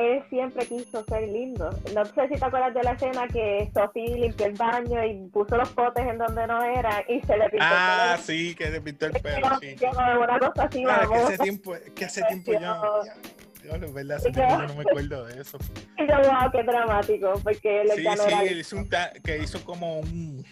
él 0.00 0.22
siempre 0.30 0.66
quiso 0.66 1.04
ser 1.04 1.28
lindo. 1.28 1.70
No 1.94 2.04
sé 2.04 2.28
si 2.28 2.38
te 2.38 2.44
acuerdas 2.44 2.74
de 2.74 2.82
la 2.82 2.92
escena 2.92 3.28
que 3.28 3.70
Sophie 3.74 4.16
limpió 4.18 4.46
el 4.46 4.54
baño 4.54 5.04
y 5.04 5.28
puso 5.28 5.56
los 5.56 5.68
potes 5.70 6.06
en 6.06 6.18
donde 6.18 6.46
no 6.46 6.62
eran 6.62 7.02
y 7.08 7.20
se 7.20 7.36
le 7.36 7.48
pintó 7.50 7.64
Ah, 7.68 8.14
el 8.16 8.22
sí, 8.24 8.54
que 8.54 8.70
se 8.70 8.80
pintó 8.80 9.06
el 9.06 9.12
pelo. 9.12 9.22
pelo, 9.42 9.58
sí. 9.60 9.76
Yo 9.80 9.90
como 9.90 10.20
una 10.20 10.38
cosa 10.38 10.64
así, 10.64 10.82
Claro, 10.82 11.10
que 11.10 11.16
hace 11.18 11.38
tiempo, 11.38 11.74
que 11.94 12.04
hace 12.04 12.22
tiempo 12.24 12.52
yo, 12.52 12.60
Yo- 12.60 13.04
ya, 13.04 13.14
Dios, 13.62 13.82
es 13.82 13.92
verdad, 13.94 14.16
hace 14.16 14.30
tiempo 14.32 14.52
yo 14.58 14.66
no 14.68 14.74
me 14.74 14.82
acuerdo 14.82 15.24
de 15.26 15.40
eso. 15.40 15.58
Y 15.98 16.06
yo, 16.08 16.16
wow, 16.16 16.50
qué 16.50 16.62
dramático, 16.62 17.32
porque 17.44 17.82
él 17.82 17.90
Sí, 17.94 18.00
sí, 18.02 18.08
era 18.26 18.42
él 18.44 18.60
hizo 18.60 18.76
un 18.76 18.88
ta- 18.88 19.12
que 19.22 19.38
hizo 19.38 19.62
como 19.64 19.98
un 20.00 20.42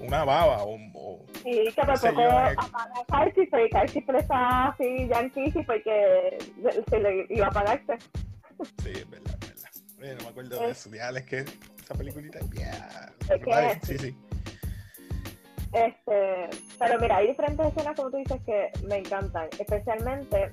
una 0.00 0.24
baba 0.24 0.62
o, 0.64 0.76
o- 0.94 1.24
Sí, 1.42 1.68
que 1.74 1.82
por 1.82 2.00
poco 2.00 2.20
eh. 2.22 2.54
apaga 2.58 2.94
pero 3.50 3.68
Carchi 3.70 4.00
le 4.12 4.18
estaba 4.18 4.68
así, 4.68 5.08
yankee, 5.08 5.52
porque 5.66 6.38
se- 6.62 6.84
se 6.84 6.98
le 7.00 7.26
iba 7.30 7.46
a 7.46 7.50
apagarse. 7.50 7.98
sí, 8.82 8.90
es 8.94 9.10
verdad, 9.10 9.34
es 9.42 9.48
verdad. 9.48 9.70
Oye, 10.00 10.14
no 10.16 10.22
me 10.22 10.28
acuerdo 10.28 10.60
de 10.60 10.70
eso, 10.70 10.90
ya, 10.90 11.10
es 11.10 11.24
que 11.24 11.38
esa 11.82 11.94
peliculita 11.94 12.38
es 12.38 12.50
que- 12.50 13.86
sí, 13.86 13.98
sí. 13.98 14.16
Este, 15.72 16.50
pero 16.78 16.98
mira, 16.98 17.16
hay 17.18 17.28
diferentes 17.28 17.64
escenas, 17.66 17.94
como 17.96 18.10
tú 18.10 18.16
dices, 18.16 18.40
que 18.44 18.70
me 18.88 18.96
encantan, 18.98 19.48
especialmente 19.58 20.52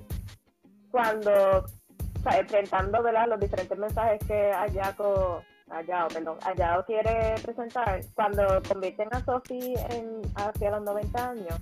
cuando, 0.92 1.32
o 1.60 2.20
sea, 2.24 2.40
enfrentando 2.40 3.02
¿verdad? 3.02 3.28
los 3.28 3.40
diferentes 3.40 3.78
mensajes 3.78 4.20
que 4.28 4.52
Ayako, 4.54 5.44
Ayao, 5.70 6.08
perdón, 6.08 6.38
Ayao 6.44 6.86
quiere 6.86 7.36
presentar, 7.42 8.02
cuando 8.16 8.62
convierten 8.68 9.10
a 9.12 9.24
Sophie 9.24 9.76
en, 9.92 10.22
hacia 10.36 10.72
los 10.72 10.84
90 10.84 11.30
años, 11.30 11.60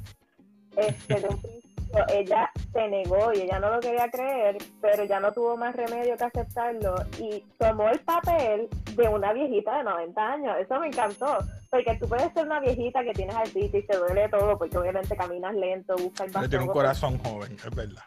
este, 0.76 1.20
de 1.22 1.28
un 1.28 1.38
principio 1.42 1.76
ella 2.10 2.52
se 2.74 2.88
negó 2.88 3.32
y 3.34 3.42
ella 3.42 3.60
no 3.60 3.70
lo 3.70 3.80
quería 3.80 4.10
creer, 4.10 4.58
pero 4.82 5.04
ya 5.06 5.20
no 5.20 5.32
tuvo 5.32 5.56
más 5.58 5.76
remedio 5.76 6.18
que 6.18 6.24
aceptarlo 6.24 6.96
y 7.20 7.44
tomó 7.58 7.90
el 7.90 8.00
papel 8.00 8.68
de 8.96 9.08
una 9.08 9.34
viejita 9.34 9.78
de 9.78 9.84
90 9.84 10.22
años. 10.22 10.56
Eso 10.60 10.80
me 10.80 10.88
encantó, 10.88 11.38
porque 11.70 11.98
tú 12.00 12.08
puedes 12.08 12.32
ser 12.34 12.46
una 12.46 12.60
viejita 12.60 13.04
que 13.04 13.14
tienes 13.14 13.36
artritis 13.36 13.84
y 13.84 13.88
te 13.88 13.98
duele 13.98 14.28
todo, 14.30 14.58
porque 14.58 14.78
obviamente 14.78 15.16
caminas 15.16 15.56
lento, 15.56 15.96
buscas 15.96 16.28
el 16.28 16.34
Pero 16.34 16.50
tiene 16.50 16.66
un 16.66 16.72
corazón 16.72 17.18
joven, 17.20 17.54
es 17.54 17.76
verdad. 17.76 18.04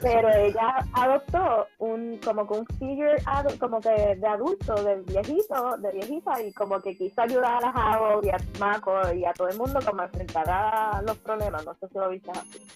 Pero 0.00 0.28
ella 0.28 0.76
adoptó 0.92 1.66
un 1.78 2.18
como 2.18 2.46
que 2.46 2.58
un 2.58 2.66
figure 2.78 3.16
como 3.58 3.80
que 3.80 4.16
de 4.16 4.26
adulto, 4.26 4.74
de 4.82 4.96
viejito, 5.02 5.76
de 5.78 5.92
viejita 5.92 6.42
y 6.42 6.52
como 6.52 6.80
que 6.80 6.96
quiso 6.96 7.22
ayudar 7.22 7.64
a 7.64 7.72
Javo 7.72 8.20
y 8.22 8.30
a 8.30 8.36
Mako 8.58 9.12
y 9.12 9.24
a 9.24 9.32
todo 9.32 9.48
el 9.48 9.56
mundo 9.56 9.80
como 9.84 10.02
a 10.02 10.06
enfrentar 10.06 10.48
a 10.48 11.02
los 11.02 11.16
problemas, 11.18 11.64
no 11.64 11.74
sé 11.74 11.88
si 11.88 11.98
lo 11.98 12.08
viste 12.10 12.30
así. 12.32 12.66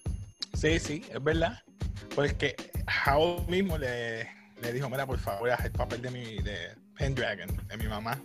Sí, 0.54 0.78
sí, 0.78 1.04
es 1.12 1.22
verdad. 1.22 1.58
Porque 2.14 2.56
Howell 3.06 3.46
mismo 3.48 3.78
le, 3.78 4.28
le 4.62 4.72
dijo, 4.72 4.88
mira, 4.88 5.06
por 5.06 5.18
favor, 5.18 5.50
haz 5.50 5.64
el 5.64 5.72
papel 5.72 6.02
de 6.02 6.10
mi 6.10 6.38
de 6.38 6.70
Pendragon, 6.98 7.48
de 7.68 7.76
mi 7.76 7.86
mamá. 7.86 8.20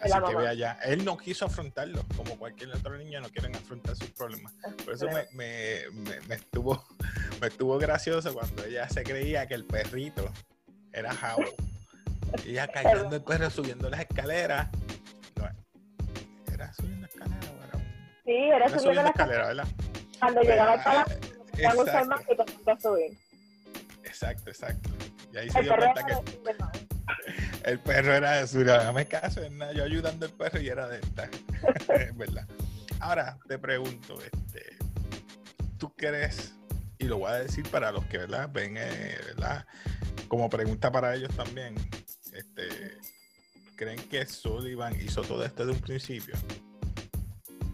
Así 0.00 0.12
que 0.12 0.20
mamá. 0.20 0.38
vea 0.40 0.54
ya. 0.54 0.72
Él 0.84 1.04
no 1.04 1.16
quiso 1.18 1.46
afrontarlo, 1.46 2.04
como 2.16 2.38
cualquier 2.38 2.70
otro 2.74 2.96
niño 2.96 3.20
no 3.20 3.28
quieren 3.30 3.56
afrontar 3.56 3.96
sus 3.96 4.10
problemas. 4.10 4.52
Por 4.84 4.94
eso 4.94 5.06
me, 5.06 5.26
me, 5.32 5.82
me, 5.92 6.20
me 6.28 6.34
estuvo, 6.36 6.84
me 7.40 7.48
estuvo 7.48 7.78
gracioso 7.78 8.32
cuando 8.32 8.64
ella 8.64 8.88
se 8.88 9.02
creía 9.02 9.46
que 9.46 9.54
el 9.54 9.64
perrito 9.64 10.30
era. 10.92 11.12
Y 12.44 12.50
ella 12.50 12.68
cargando 12.68 13.16
el 13.16 13.22
perro, 13.24 13.50
subiendo 13.50 13.88
las 13.90 14.00
escaleras. 14.00 14.68
¿Era 16.52 16.72
subiendo 16.74 17.06
escaleras 17.06 17.46
o 17.48 17.64
era 17.64 17.76
un...? 17.76 17.82
Sí, 18.24 18.32
era 18.32 18.56
Era 18.56 18.68
subiendo 18.68 18.80
subiendo 18.82 19.02
las 19.02 19.10
escaleras, 19.10 19.46
¿verdad? 19.48 19.66
cuando 20.20 20.40
llegaba 20.42 20.72
al 20.72 20.80
Ah, 20.80 20.84
palacio, 20.84 21.16
a 21.70 21.74
usar 21.74 22.02
Exacto, 22.02 22.08
más 22.08 22.20
y 22.22 22.64
que 22.64 22.82
subir. 22.82 23.18
exacto, 24.04 24.50
exacto. 24.50 24.90
Y 25.32 25.36
ahí 25.38 25.50
se 25.50 25.58
El 25.60 25.64
dio 25.64 25.76
cuenta 25.76 26.04
que. 26.04 26.14
El 27.68 27.80
perro 27.80 28.14
era 28.14 28.40
de 28.40 28.46
su 28.46 28.64
no 28.64 28.92
me 28.92 29.06
caso 29.06 29.42
en 29.42 29.58
nada, 29.58 29.72
yo 29.72 29.84
ayudando 29.84 30.26
al 30.26 30.32
perro 30.32 30.60
y 30.60 30.68
era 30.68 30.88
de 30.88 31.00
esta. 31.00 31.28
es 31.94 32.16
verdad. 32.16 32.46
Ahora 33.00 33.38
te 33.46 33.58
pregunto, 33.58 34.18
este, 34.20 34.76
¿tú 35.78 35.92
crees 35.94 36.54
y 36.98 37.04
lo 37.04 37.18
voy 37.18 37.30
a 37.30 37.34
decir 37.34 37.68
para 37.70 37.92
los 37.92 38.04
que 38.06 38.18
¿verdad? 38.18 38.50
ven, 38.52 38.76
eh, 38.76 39.16
¿verdad? 39.26 39.64
como 40.26 40.50
pregunta 40.50 40.90
para 40.90 41.14
ellos 41.14 41.34
también, 41.34 41.74
este, 42.32 42.98
¿creen 43.76 44.00
que 44.08 44.26
Sullivan 44.26 44.98
hizo 45.00 45.22
todo 45.22 45.44
esto 45.44 45.64
de 45.64 45.72
un 45.72 45.80
principio? 45.80 46.34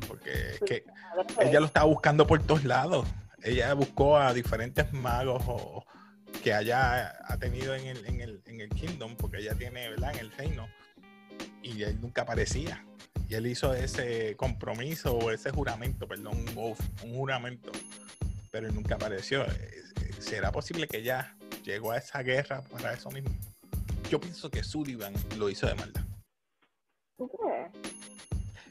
Porque 0.06 0.30
es 0.30 0.60
que 0.60 0.84
ella 1.40 1.60
lo 1.60 1.66
estaba 1.66 1.86
buscando 1.86 2.26
por 2.26 2.42
todos 2.42 2.64
lados. 2.64 3.06
Ella 3.42 3.74
buscó 3.74 4.16
a 4.16 4.32
diferentes 4.32 4.92
magos 4.92 5.42
o, 5.46 5.84
que 6.44 6.52
haya 6.52 7.16
ha 7.24 7.38
tenido 7.38 7.74
en 7.74 7.86
el, 7.86 8.04
en, 8.04 8.20
el, 8.20 8.42
en 8.44 8.60
el 8.60 8.68
Kingdom, 8.68 9.16
porque 9.16 9.38
ella 9.38 9.54
tiene, 9.54 9.88
¿verdad? 9.88 10.12
En 10.12 10.18
el 10.18 10.30
reino. 10.30 10.68
Y 11.62 11.82
él 11.82 11.98
nunca 12.02 12.20
aparecía. 12.20 12.84
Y 13.30 13.34
él 13.34 13.46
hizo 13.46 13.72
ese 13.72 14.36
compromiso 14.36 15.16
o 15.16 15.30
ese 15.30 15.50
juramento, 15.50 16.06
perdón, 16.06 16.44
un, 16.54 16.76
un 17.02 17.14
juramento, 17.14 17.72
pero 18.50 18.66
él 18.66 18.74
nunca 18.74 18.96
apareció. 18.96 19.42
Eh, 19.44 19.84
¿Será 20.18 20.52
posible 20.52 20.86
que 20.86 20.98
ella 20.98 21.34
llegó 21.64 21.92
a 21.92 21.96
esa 21.96 22.22
guerra 22.22 22.62
para 22.70 22.92
eso 22.92 23.10
mismo? 23.10 23.30
Yo 24.10 24.20
pienso 24.20 24.50
que 24.50 24.62
Sullivan 24.62 25.14
lo 25.38 25.48
hizo 25.48 25.66
de 25.66 25.74
maldad. 25.76 26.04
¿Tú 27.16 27.26
crees? 27.26 27.72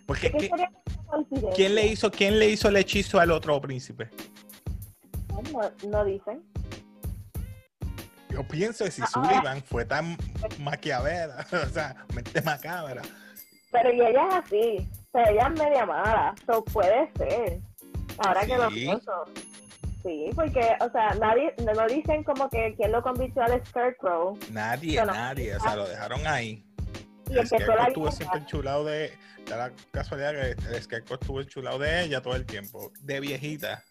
Porque 0.06 0.32
¿Qué. 0.32 0.52
¿quién, 1.56 1.74
le 1.74 1.88
hizo, 1.88 2.12
¿quién 2.12 2.38
le 2.38 2.50
hizo 2.50 2.68
el 2.68 2.78
hechizo 2.78 3.20
al 3.20 3.32
otro 3.32 3.60
príncipe? 3.60 4.12
No, 5.52 5.72
no 5.90 6.06
dicen. 6.06 6.44
Yo 8.34 8.44
pienso 8.44 8.86
que 8.86 8.92
si 8.92 9.02
Ah, 9.02 9.08
Sullivan 9.08 9.62
fue 9.64 9.86
tan 9.86 10.18
maquiavera, 10.60 11.46
o 11.52 11.70
sea, 11.70 11.96
mente 12.14 12.42
macabra, 12.42 13.02
Pero 13.72 13.92
y 13.94 14.02
ella 14.02 14.28
es 14.30 14.36
así. 14.36 14.90
O 15.10 15.12
sea, 15.12 15.32
ella 15.32 15.48
es 15.54 15.60
media 15.60 15.86
mala. 15.86 16.36
So 16.46 16.64
puede 16.66 17.12
ser. 17.16 17.60
Ahora 18.18 18.46
que 18.46 18.58
lo 18.58 18.70
pienso. 18.70 19.12
Sí, 20.04 20.30
porque, 20.36 20.76
o 20.82 20.90
sea, 20.92 21.14
nadie, 21.16 21.54
no 21.64 21.88
dicen 21.88 22.24
como 22.24 22.50
que 22.50 22.74
quién 22.76 22.92
lo 22.92 23.02
convirtió 23.02 23.42
al 23.44 23.64
Scarecrow. 23.66 24.38
nadie, 24.52 25.04
nadie, 25.06 25.56
o 25.56 25.60
sea, 25.62 25.76
lo 25.78 25.88
dejaron 25.88 26.26
ahí. 26.28 26.66
Y 27.30 27.38
El 27.38 27.48
Scarecrow 27.48 27.88
estuvo 27.88 28.12
siempre 28.12 28.40
enchulado 28.40 28.84
de. 28.84 29.14
Da 29.48 29.58
la 29.58 29.72
casualidad 29.92 30.32
que 30.34 30.76
el 30.76 30.82
Scarecrow 30.82 31.20
estuvo 31.20 31.40
enchulado 31.42 31.78
de 31.80 32.04
ella 32.04 32.22
todo 32.22 32.36
el 32.36 32.46
tiempo, 32.46 32.92
de 33.02 33.20
viejita. 33.20 33.84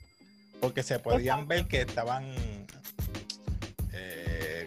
Porque 0.60 0.82
se 0.82 0.98
podían 0.98 1.40
Exacto. 1.40 1.46
ver 1.48 1.66
que 1.68 1.80
estaban. 1.82 2.34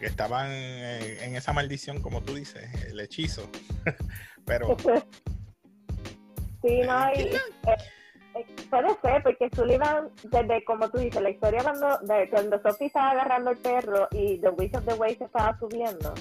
Eh, 0.05 0.07
que 0.07 0.11
estaban 0.11 0.51
en, 0.51 1.19
en 1.23 1.35
esa 1.35 1.53
maldición, 1.53 2.01
como 2.01 2.21
tú 2.21 2.35
dices, 2.35 2.69
el 2.85 2.99
hechizo. 2.99 3.49
Pero. 4.45 4.77
Sí, 6.61 6.81
no, 6.81 7.11
y, 7.11 7.15
¿Quién 7.15 7.35
eh, 7.35 7.75
eh, 8.35 8.45
puede 8.69 8.89
ser, 9.01 9.23
porque 9.23 9.49
Sullivan, 9.55 10.09
desde 10.23 10.63
como 10.65 10.89
tú 10.89 10.97
dices, 10.97 11.21
la 11.21 11.29
historia 11.29 11.63
cuando, 11.63 11.97
de, 11.99 12.29
cuando 12.29 12.61
Sophie 12.61 12.87
estaba 12.87 13.11
agarrando 13.11 13.51
el 13.51 13.57
perro 13.57 14.07
y 14.11 14.39
The 14.39 14.49
Witch 14.49 14.75
of 14.75 14.85
the 14.85 14.93
Waves 14.95 15.21
estaba 15.21 15.57
subiendo, 15.59 16.13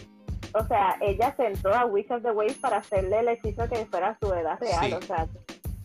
o 0.55 0.65
sea, 0.67 0.97
ella 1.01 1.35
sentó 1.37 1.73
a 1.75 1.87
Witch 1.87 2.11
of 2.11 2.23
the 2.23 2.31
Waves 2.31 2.59
para 2.59 2.79
hacerle 2.79 3.21
el 3.21 3.29
hechizo 3.29 3.69
que 3.69 3.87
fuera 3.87 4.17
su 4.21 4.33
edad 4.33 4.59
real, 4.61 4.87
Sí. 4.87 4.93
o 4.93 5.03
sea, 5.03 5.27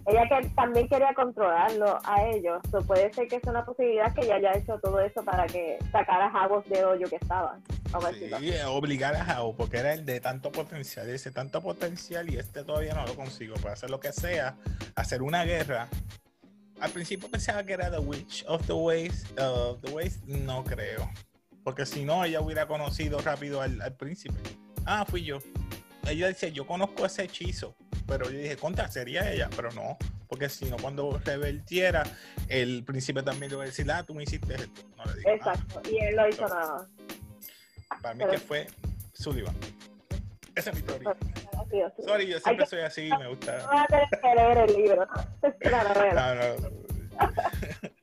ella 0.06 0.28
que 0.28 0.50
también 0.50 0.88
quería 0.88 1.14
controlarlo 1.14 2.00
a 2.04 2.26
ellos, 2.28 2.62
so 2.72 2.80
puede 2.82 3.14
ser 3.14 3.28
que 3.28 3.36
es 3.36 3.44
una 3.44 3.66
posibilidad 3.66 4.14
que 4.14 4.22
ella 4.22 4.36
haya 4.36 4.54
hecho 4.54 4.80
todo 4.80 5.00
eso 5.00 5.24
para 5.24 5.46
que 5.46 5.78
sacara 5.92 6.28
a 6.28 6.44
Havos 6.44 6.68
del 6.70 6.86
hoyo 6.86 7.08
que 7.10 7.18
estaban. 7.18 7.62
Vamos 7.92 8.06
a 8.06 8.12
decirlo 8.12 8.38
así. 8.38 8.52
Sí, 8.52 8.58
obligar 8.66 9.16
a 9.16 9.24
Jao, 9.24 9.56
porque 9.56 9.78
era 9.78 9.94
el 9.94 10.06
de 10.06 10.20
tanto 10.20 10.52
potencial, 10.52 11.10
ese 11.10 11.32
tanto 11.32 11.62
potencial 11.62 12.30
y 12.32 12.38
este 12.38 12.64
todavía 12.64 12.94
no 12.94 13.06
lo 13.06 13.16
consigo 13.16 13.56
para 13.56 13.74
hacer 13.74 13.90
lo 13.90 14.00
que 14.00 14.12
sea, 14.12 14.56
hacer 14.96 15.22
una 15.22 15.44
guerra. 15.44 15.88
Al 16.80 16.92
principio 16.92 17.30
pensaba 17.30 17.64
que 17.64 17.74
era 17.74 17.92
The 17.92 18.00
Witch 18.00 18.46
of 18.48 18.66
the 18.66 18.74
Ways, 18.74 19.26
of 19.38 19.82
the 19.82 19.92
Ways, 19.92 20.22
no 20.26 20.64
creo, 20.64 21.10
porque 21.64 21.86
si 21.86 22.06
no 22.06 22.24
ella 22.24 22.42
hubiera 22.42 22.68
conocido 22.68 23.20
rápido 23.20 23.62
al, 23.62 23.82
al 23.82 23.94
príncipe. 23.94 24.40
Ah, 24.86 25.06
fui 25.06 25.24
yo. 25.24 25.40
Ella 26.08 26.28
decía, 26.28 26.50
yo 26.50 26.66
conozco 26.66 27.06
ese 27.06 27.24
hechizo, 27.24 27.76
pero 28.10 28.26
yo 28.30 28.38
dije, 28.40 28.58
contra, 28.58 28.90
sería 28.90 29.32
ella, 29.32 29.48
pero 29.56 29.72
no, 29.72 29.98
porque 30.28 30.50
si 30.50 30.66
no, 30.66 30.78
cuando 30.78 31.22
revertiera, 31.24 32.04
el 32.48 32.84
príncipe 32.84 33.22
también 33.24 33.52
le 33.52 33.58
va 33.58 33.64
a 33.64 33.68
decir, 33.68 33.90
ah, 33.92 34.04
tú 34.04 34.14
me 34.16 34.24
hiciste 34.24 34.56
esto. 34.56 34.82
No 34.98 35.06
le 35.06 35.14
digo 35.20 35.30
nada. 35.30 35.54
Exacto, 35.54 35.82
y 35.90 35.98
él 36.00 36.16
no 36.16 36.28
hizo 36.28 36.48
nada. 36.48 36.88
Para 38.02 38.14
mí 38.16 38.20
Pero- 38.20 38.32
que 38.32 38.38
fue 38.40 38.68
Sullivan. 39.14 39.56
Esa 40.56 40.72
es 40.72 40.76
mi 40.76 40.82
teoría. 40.82 41.16
Sorry, 42.06 42.28
yo 42.28 42.40
siempre 42.40 42.66
que- 42.66 42.70
soy 42.70 42.80
así, 42.82 43.10
me 43.20 43.28
gusta. 43.30 43.58
No 43.60 43.68
vas 43.68 43.84
a 43.84 43.88
tener 43.88 44.08
que 44.10 44.36
leer 44.36 44.58
el 44.58 44.74
libro. 44.76 45.08
No, 45.72 46.34
no. 46.36 46.80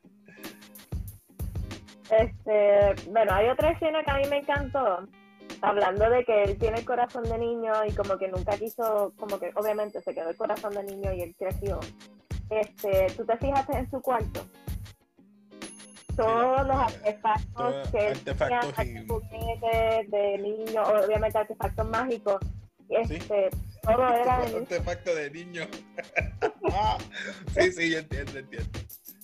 Este, 2.08 2.94
bueno, 3.10 3.32
hay 3.34 3.48
otra 3.48 3.72
escena 3.72 4.00
que 4.04 4.10
a 4.12 4.18
mí 4.18 4.28
me 4.28 4.38
encantó, 4.38 5.08
hablando 5.62 6.08
de 6.10 6.24
que 6.24 6.42
él 6.44 6.58
tiene 6.58 6.78
el 6.78 6.84
corazón 6.84 7.24
de 7.24 7.38
niño 7.38 7.72
y 7.88 7.92
como 7.92 8.16
que 8.18 8.28
nunca 8.28 8.56
quiso, 8.56 9.12
como 9.16 9.38
que 9.38 9.50
obviamente 9.54 10.00
se 10.02 10.14
quedó 10.14 10.30
el 10.30 10.36
corazón 10.36 10.74
de 10.74 10.82
niño 10.84 11.12
y 11.12 11.22
él 11.22 11.34
creció. 11.38 11.80
Este, 12.50 13.08
¿tú 13.16 13.24
te 13.24 13.36
fijaste 13.38 13.76
en 13.76 13.90
su 13.90 14.00
cuarto? 14.00 14.46
Todos 16.16 16.66
los 16.66 16.76
artefactos 16.76 17.88
que 17.90 18.08
él 18.08 18.20
tenía, 18.24 18.60
y- 18.84 20.06
de 20.06 20.38
niño, 20.38 20.82
obviamente 20.82 21.36
artefactos 21.38 21.88
mágicos, 21.90 22.36
este, 22.88 23.50
todo 23.82 24.08
era 24.14 24.38
de 24.40 24.46
niño. 24.46 24.58
artefacto 24.60 25.14
de 25.14 25.30
niño. 25.30 25.62
Ah, 26.78 26.98
sí, 27.54 27.72
sí, 27.72 27.90
yo 27.92 27.98
entiendo, 27.98 28.38
entiendo. 28.38 28.78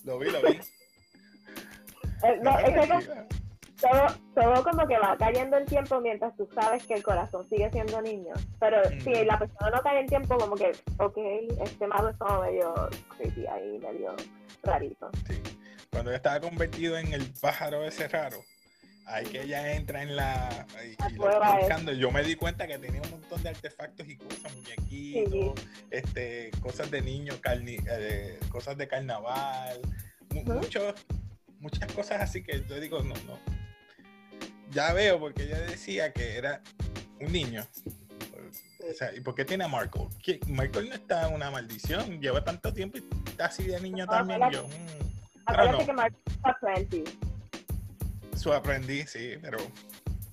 Lo 0.05 0.17
vi, 0.17 0.29
lo 0.31 0.41
vi. 0.41 0.59
Eh, 2.23 2.39
no, 2.41 2.57
es 2.57 2.65
que. 2.87 3.42
Todo, 3.89 4.07
todo 4.35 4.63
como 4.63 4.87
que 4.87 4.97
va 4.97 5.15
cayendo 5.17 5.57
en 5.57 5.65
tiempo 5.65 5.99
mientras 5.99 6.35
tú 6.37 6.47
sabes 6.55 6.85
que 6.85 6.93
el 6.95 7.03
corazón 7.03 7.47
sigue 7.49 7.69
siendo 7.71 8.01
niño. 8.01 8.33
Pero 8.59 8.77
Mm. 8.89 8.99
si 9.01 9.25
la 9.25 9.37
persona 9.39 9.69
no 9.69 9.81
cae 9.81 9.99
en 9.99 10.07
tiempo, 10.07 10.37
como 10.37 10.55
que, 10.55 10.71
ok, 10.97 11.17
este 11.63 11.87
mago 11.87 12.09
es 12.09 12.17
como 12.17 12.41
medio 12.41 12.73
creepy 13.17 13.45
ahí, 13.47 13.79
medio 13.79 14.15
rarito. 14.63 15.09
Sí. 15.27 15.41
Cuando 15.91 16.09
ella 16.11 16.17
estaba 16.17 16.39
convertido 16.39 16.97
en 16.97 17.13
el 17.13 17.31
pájaro 17.41 17.83
ese 17.85 18.07
raro, 18.07 18.37
ahí 19.05 19.25
que 19.25 19.41
ella 19.43 19.73
entra 19.73 20.01
en 20.01 20.15
la. 20.15 20.65
Y, 20.83 20.95
La 21.01 21.09
y 21.09 21.13
lo 21.15 21.29
está 21.29 21.57
buscando. 21.59 21.91
Yo 21.91 22.09
me 22.09 22.23
di 22.23 22.35
cuenta 22.35 22.65
que 22.65 22.79
tenía 22.79 23.01
un 23.01 23.11
montón 23.11 23.43
de 23.43 23.49
artefactos 23.49 24.07
y 24.07 24.17
cosas, 24.17 24.55
muñequitos, 24.55 25.61
este, 25.91 26.49
cosas 26.61 26.89
de 26.89 27.01
niño, 27.01 27.33
carni- 27.41 27.83
eh, 27.89 28.39
cosas 28.49 28.77
de 28.77 28.87
carnaval, 28.87 29.79
muchos- 30.31 31.05
muchas 31.59 31.91
cosas 31.93 32.21
así 32.21 32.43
que 32.43 32.63
yo 32.67 32.79
digo, 32.79 32.99
no, 33.03 33.13
no. 33.27 33.62
Ya 34.71 34.91
veo, 34.93 35.19
porque 35.19 35.43
ella 35.43 35.59
decía 35.61 36.11
que 36.13 36.37
era 36.37 36.61
un 37.19 37.31
niño. 37.31 37.65
O 38.89 38.93
sea, 38.93 39.13
¿y 39.15 39.21
por 39.21 39.33
qué 39.35 39.45
tiene 39.45 39.63
a 39.63 39.67
Marco? 39.67 40.09
¿Qué- 40.21 40.39
Michael 40.47 40.89
no 40.89 40.95
está 40.95 41.27
en 41.29 41.35
una 41.35 41.49
maldición, 41.51 42.19
lleva 42.19 42.43
tanto 42.43 42.73
tiempo 42.73 42.97
y 42.97 43.29
está 43.29 43.45
así 43.45 43.63
de 43.63 43.79
niño 43.79 44.05
No, 44.05 44.11
también. 44.11 44.41
acuérdate- 44.43 44.55
Yo, 44.55 44.67
mm, 44.67 45.13
Acuérdate 45.45 45.85
que 45.85 45.93
Mark 45.93 46.15
está 46.27 46.57
20. 46.61 47.03
su 48.35 48.51
aprendiz, 48.53 49.09
sí, 49.11 49.33
pero 49.41 49.57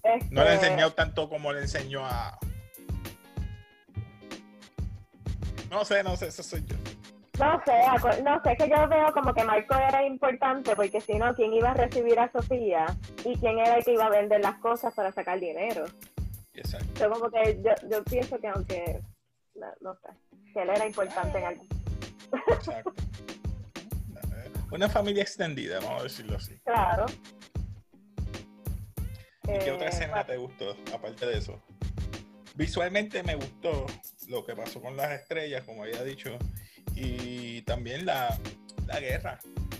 Este, 0.02 0.34
no 0.34 0.42
le 0.42 0.50
he 0.50 0.54
enseñado 0.54 0.92
tanto 0.94 1.28
como 1.28 1.52
le 1.52 1.60
enseñó 1.62 2.04
a. 2.04 2.38
No 5.70 5.84
sé, 5.84 6.02
no 6.02 6.16
sé, 6.16 6.28
eso 6.28 6.42
soy 6.42 6.64
yo. 6.66 6.76
No 7.40 7.62
sé, 7.64 8.22
no 8.22 8.42
sé, 8.42 8.56
que 8.56 8.68
yo 8.68 8.88
veo 8.88 9.12
como 9.14 9.32
que 9.32 9.44
Marco 9.44 9.74
era 9.74 10.04
importante 10.04 10.76
porque 10.76 11.00
si 11.00 11.14
no, 11.14 11.34
¿quién 11.34 11.54
iba 11.54 11.70
a 11.70 11.74
recibir 11.74 12.18
a 12.18 12.30
Sofía? 12.30 12.86
¿Y 13.24 13.34
quién 13.38 13.58
era 13.58 13.76
el 13.76 13.84
que 13.84 13.94
iba 13.94 14.06
a 14.06 14.10
vender 14.10 14.40
las 14.42 14.56
cosas 14.56 14.92
para 14.94 15.10
sacar 15.10 15.40
dinero? 15.40 15.86
Exacto. 16.52 16.86
Yo 17.00 17.10
como 17.10 17.30
que 17.30 17.60
yo, 17.62 17.88
yo 17.88 18.04
pienso 18.04 18.38
que 18.38 18.48
aunque, 18.48 19.00
no, 19.54 19.66
no 19.80 19.94
sé, 19.94 20.08
que 20.52 20.62
él 20.62 20.68
era 20.68 20.86
importante 20.86 21.38
en 21.38 21.44
algo. 21.46 21.64
exacto. 22.48 22.92
Una 24.70 24.88
familia 24.88 25.22
extendida, 25.22 25.80
vamos 25.80 26.00
a 26.00 26.02
decirlo 26.04 26.36
así. 26.36 26.58
Claro. 26.60 27.06
¿Y 29.44 29.58
qué 29.58 29.68
Eh, 29.68 29.72
otra 29.72 29.88
escena 29.88 30.24
te 30.24 30.36
gustó, 30.36 30.76
aparte 30.94 31.26
de 31.26 31.38
eso? 31.38 31.60
Visualmente 32.54 33.22
me 33.22 33.34
gustó 33.34 33.86
lo 34.28 34.44
que 34.44 34.54
pasó 34.54 34.80
con 34.80 34.96
las 34.96 35.10
estrellas, 35.12 35.64
como 35.64 35.82
había 35.82 36.04
dicho, 36.04 36.38
y 37.02 37.62
también 37.62 38.04
la, 38.06 38.38
la 38.86 39.00
guerra, 39.00 39.38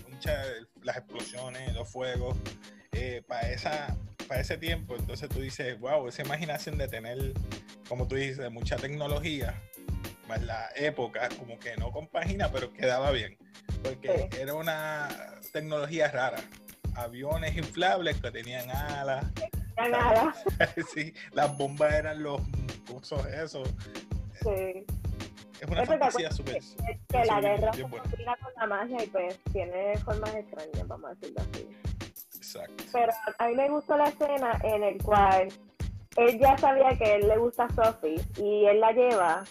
muchas, 0.09 0.47
las 0.81 0.97
explosiones, 0.97 1.73
los 1.73 1.89
fuegos, 1.89 2.35
para 3.27 3.49
esa 3.51 3.95
para 4.27 4.41
ese 4.41 4.57
tiempo, 4.57 4.95
entonces 4.95 5.27
tú 5.27 5.41
dices, 5.41 5.77
wow, 5.79 6.07
esa 6.07 6.21
imaginación 6.21 6.77
de 6.77 6.87
tener, 6.87 7.33
como 7.89 8.07
tú 8.07 8.15
dices, 8.15 8.49
mucha 8.49 8.77
tecnología, 8.77 9.61
más 10.29 10.41
la 10.43 10.69
época, 10.75 11.27
como 11.37 11.59
que 11.59 11.75
no 11.75 11.91
compagina, 11.91 12.49
pero 12.49 12.71
quedaba 12.71 13.11
bien, 13.11 13.37
porque 13.83 14.29
Sí. 14.31 14.39
era 14.39 14.53
una 14.53 15.09
tecnología 15.51 16.07
rara, 16.09 16.37
aviones 16.95 17.57
inflables 17.57 18.21
que 18.21 18.31
tenían 18.31 18.69
alas, 18.71 19.25
ya 19.75 19.89
nada. 19.89 20.33
sí, 20.93 21.13
las 21.33 21.57
bombas 21.57 21.93
eran 21.93 22.23
los 22.23 22.39
cosos 22.87 23.25
esos. 23.27 23.67
Sí. 24.43 24.85
Es 25.61 25.69
una 25.69 25.81
te 25.81 25.87
fantasía 25.87 26.31
súper. 26.31 26.57
Es 26.57 26.75
que 27.07 27.25
la 27.25 27.39
guerra 27.39 27.71
se 27.71 27.81
combina 27.83 28.35
con 28.37 28.51
la 28.57 28.65
magia 28.65 29.03
y 29.03 29.07
pues 29.07 29.39
tiene 29.53 29.95
formas 29.99 30.33
extrañas, 30.33 30.87
vamos 30.87 31.11
a 31.11 31.13
decirlo 31.13 31.41
así. 31.41 31.67
Exacto. 32.35 32.83
Pero 32.91 33.11
a 33.37 33.47
mí 33.47 33.55
me 33.55 33.69
gustó 33.69 33.95
la 33.95 34.05
escena 34.05 34.59
en 34.63 34.83
el 34.83 35.03
cual 35.03 35.49
él 36.17 36.39
ya 36.39 36.57
sabía 36.57 36.97
que 36.97 37.15
él 37.15 37.27
le 37.27 37.37
gusta 37.37 37.65
a 37.65 37.69
Sophie 37.69 38.19
y 38.37 38.65
él 38.65 38.79
la 38.79 38.91
lleva 38.91 39.43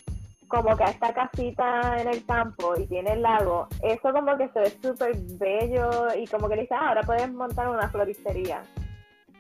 como 0.49 0.77
que 0.77 0.83
a 0.83 0.89
esta 0.89 1.15
casita 1.15 1.97
en 2.01 2.09
el 2.09 2.27
campo 2.27 2.75
y 2.77 2.87
tiene 2.89 3.13
el 3.13 3.23
lago. 3.23 3.69
Eso 3.81 4.13
como 4.13 4.37
que 4.37 4.49
se 4.49 4.59
ve 4.59 4.77
súper 4.83 5.15
bello 5.39 6.09
y 6.19 6.27
como 6.27 6.49
que 6.49 6.57
le 6.57 6.63
dice, 6.63 6.75
ah, 6.75 6.89
ahora 6.89 7.03
puedes 7.03 7.33
montar 7.33 7.69
una 7.69 7.89
floristería. 7.89 8.65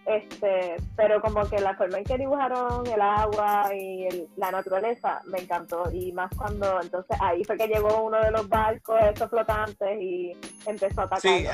Este, 0.06 0.76
pero 0.96 1.20
como 1.20 1.48
que 1.48 1.60
la 1.60 1.76
forma 1.76 1.98
en 1.98 2.04
que 2.04 2.16
dibujaron 2.16 2.86
el 2.86 3.00
agua 3.00 3.70
y 3.74 4.06
el- 4.06 4.28
la 4.36 4.50
naturaleza 4.50 5.20
me 5.26 5.40
encantó. 5.40 5.90
Y 5.92 6.10
más 6.12 6.30
cuando 6.36 6.80
entonces 6.80 7.16
ahí 7.20 7.44
fue 7.44 7.56
que 7.56 7.66
llegó 7.68 8.02
uno 8.04 8.20
de 8.20 8.30
los 8.30 8.48
barcos 8.48 8.96
estos 9.02 9.28
flotantes 9.30 10.00
y 10.00 10.32
empezó 10.66 11.02
a 11.02 11.04
atacar 11.04 11.20
Sí, 11.20 11.46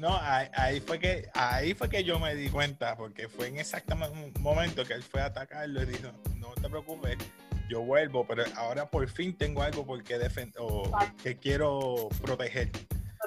no, 0.00 0.16
ahí, 0.20 0.48
ahí 0.54 0.80
fue 0.80 0.98
que 0.98 1.28
ahí 1.34 1.74
fue 1.74 1.88
que 1.88 2.02
yo 2.02 2.18
me 2.18 2.34
di 2.34 2.48
cuenta, 2.48 2.96
porque 2.96 3.28
fue 3.28 3.48
en 3.48 3.58
exactamente 3.58 4.18
un 4.36 4.42
momento 4.42 4.84
que 4.84 4.94
él 4.94 5.02
fue 5.02 5.20
a 5.20 5.26
atacarlo 5.26 5.82
y 5.82 5.86
dijo, 5.86 6.08
no 6.36 6.48
te 6.54 6.68
preocupes, 6.68 7.18
yo 7.68 7.82
vuelvo, 7.82 8.26
pero 8.26 8.42
ahora 8.56 8.86
por 8.86 9.06
fin 9.08 9.36
tengo 9.36 9.62
algo 9.62 9.86
por 9.86 10.02
qué 10.02 10.18
defender 10.18 10.60
o 10.60 10.90
que 11.22 11.36
quiero 11.36 12.08
proteger. 12.22 12.70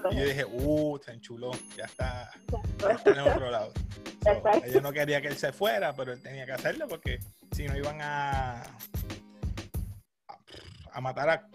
Y 0.12 0.16
yo 0.18 0.26
dije, 0.26 0.46
uh, 0.46 1.00
se 1.04 1.12
enchuló, 1.12 1.52
ya 1.76 1.86
está, 1.86 2.32
ya 2.80 2.92
está 2.92 3.12
en 3.12 3.20
otro 3.20 3.52
lado. 3.52 3.72
So, 4.26 4.42
ella 4.66 4.82
no 4.82 4.92
quería 4.92 5.22
que 5.22 5.28
él 5.28 5.38
se 5.38 5.52
fuera, 5.52 5.94
pero 5.94 6.12
él 6.12 6.20
tenía 6.20 6.48
que 6.48 6.54
hacerlo 6.54 6.88
porque 6.88 7.20
si 7.52 7.68
no 7.68 7.78
iban 7.78 8.00
a 8.02 8.64
a 10.92 11.00
matar 11.00 11.30
a 11.30 11.48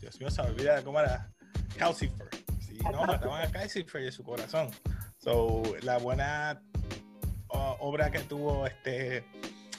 Dios 0.00 0.18
mío, 0.18 0.28
se 0.28 0.42
me 0.42 0.48
olvida 0.48 0.82
cómo 0.82 0.98
era 0.98 1.30
Calcifer. 1.78 2.28
Si 2.58 2.78
no, 2.78 3.04
mataban 3.04 3.46
a 3.46 3.52
Calcifer 3.52 4.02
y 4.02 4.10
su 4.10 4.24
corazón. 4.24 4.70
So, 5.18 5.62
la 5.82 5.98
buena 5.98 6.60
uh, 7.50 7.76
obra 7.78 8.10
que 8.10 8.20
tuvo 8.20 8.66
este 8.66 9.24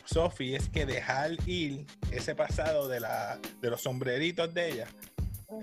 Sophie 0.06 0.56
es 0.56 0.70
que 0.70 0.86
dejar 0.86 1.32
ir 1.46 1.86
ese 2.12 2.34
pasado 2.34 2.88
de 2.88 3.02
la 3.02 3.40
de 3.60 3.70
los 3.70 3.82
sombreritos 3.82 4.54
de 4.54 4.72
ella 4.72 4.88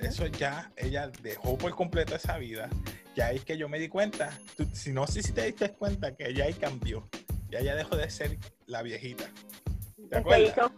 eso 0.01 0.27
ya, 0.27 0.73
ella 0.77 1.11
dejó 1.23 1.57
por 1.59 1.75
completo 1.75 2.15
esa 2.15 2.39
vida. 2.39 2.69
Ya 3.15 3.31
es 3.31 3.45
que 3.45 3.59
yo 3.59 3.69
me 3.69 3.79
di 3.79 3.89
cuenta, 3.89 4.31
tú- 4.57 4.69
si 4.73 4.93
no 4.93 5.07
sé 5.07 5.23
si 5.23 5.33
te 5.33 5.43
diste 5.43 5.71
cuenta 5.73 6.15
que 6.17 6.29
ella 6.29 6.45
ahí 6.47 6.55
cambió. 6.55 7.09
Ya 7.51 7.59
ella 7.59 7.75
dejó 7.75 7.97
de 7.97 8.09
ser 8.11 8.39
la 8.67 8.83
viejita. 8.83 9.25
¿Te 9.25 10.09
Se 10.09 10.17
acuerdas? 10.17 10.71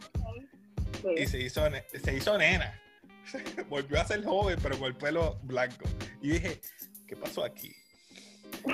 sí. 1.02 1.08
Y 1.22 1.26
se 1.26 1.40
hizo, 1.40 1.62
se 2.02 2.16
hizo 2.16 2.36
nena. 2.38 2.80
Volvió 3.68 4.00
a 4.00 4.04
ser 4.04 4.24
joven, 4.24 4.58
pero 4.62 4.78
con 4.78 4.88
el 4.88 4.96
pelo 4.96 5.38
blanco. 5.42 5.84
Y 6.20 6.30
dije, 6.30 6.60
¿qué 7.06 7.16
pasó 7.16 7.44
aquí? 7.44 7.74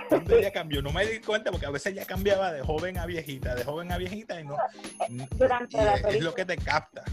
¿Dónde 0.09 0.39
ella 0.39 0.53
cambió? 0.53 0.81
No 0.83 0.93
me 0.93 1.05
di 1.05 1.19
cuenta 1.21 1.51
porque 1.51 1.67
a 1.67 1.71
veces 1.71 1.93
ella 1.93 2.05
cambiaba 2.05 2.53
de 2.53 2.63
joven 2.63 2.97
a 2.99 3.07
viejita, 3.07 3.55
de 3.55 3.65
joven 3.65 3.91
a 3.93 3.99
viejita 3.99 4.41
y 4.41 4.45
no. 4.45 4.57
Durante 5.33 5.77
y 5.77 5.81
la 5.85 5.95
es, 5.95 6.05
es 6.17 6.21
lo 6.23 6.35
que 6.35 6.45
te 6.45 6.57
capta. 6.57 7.05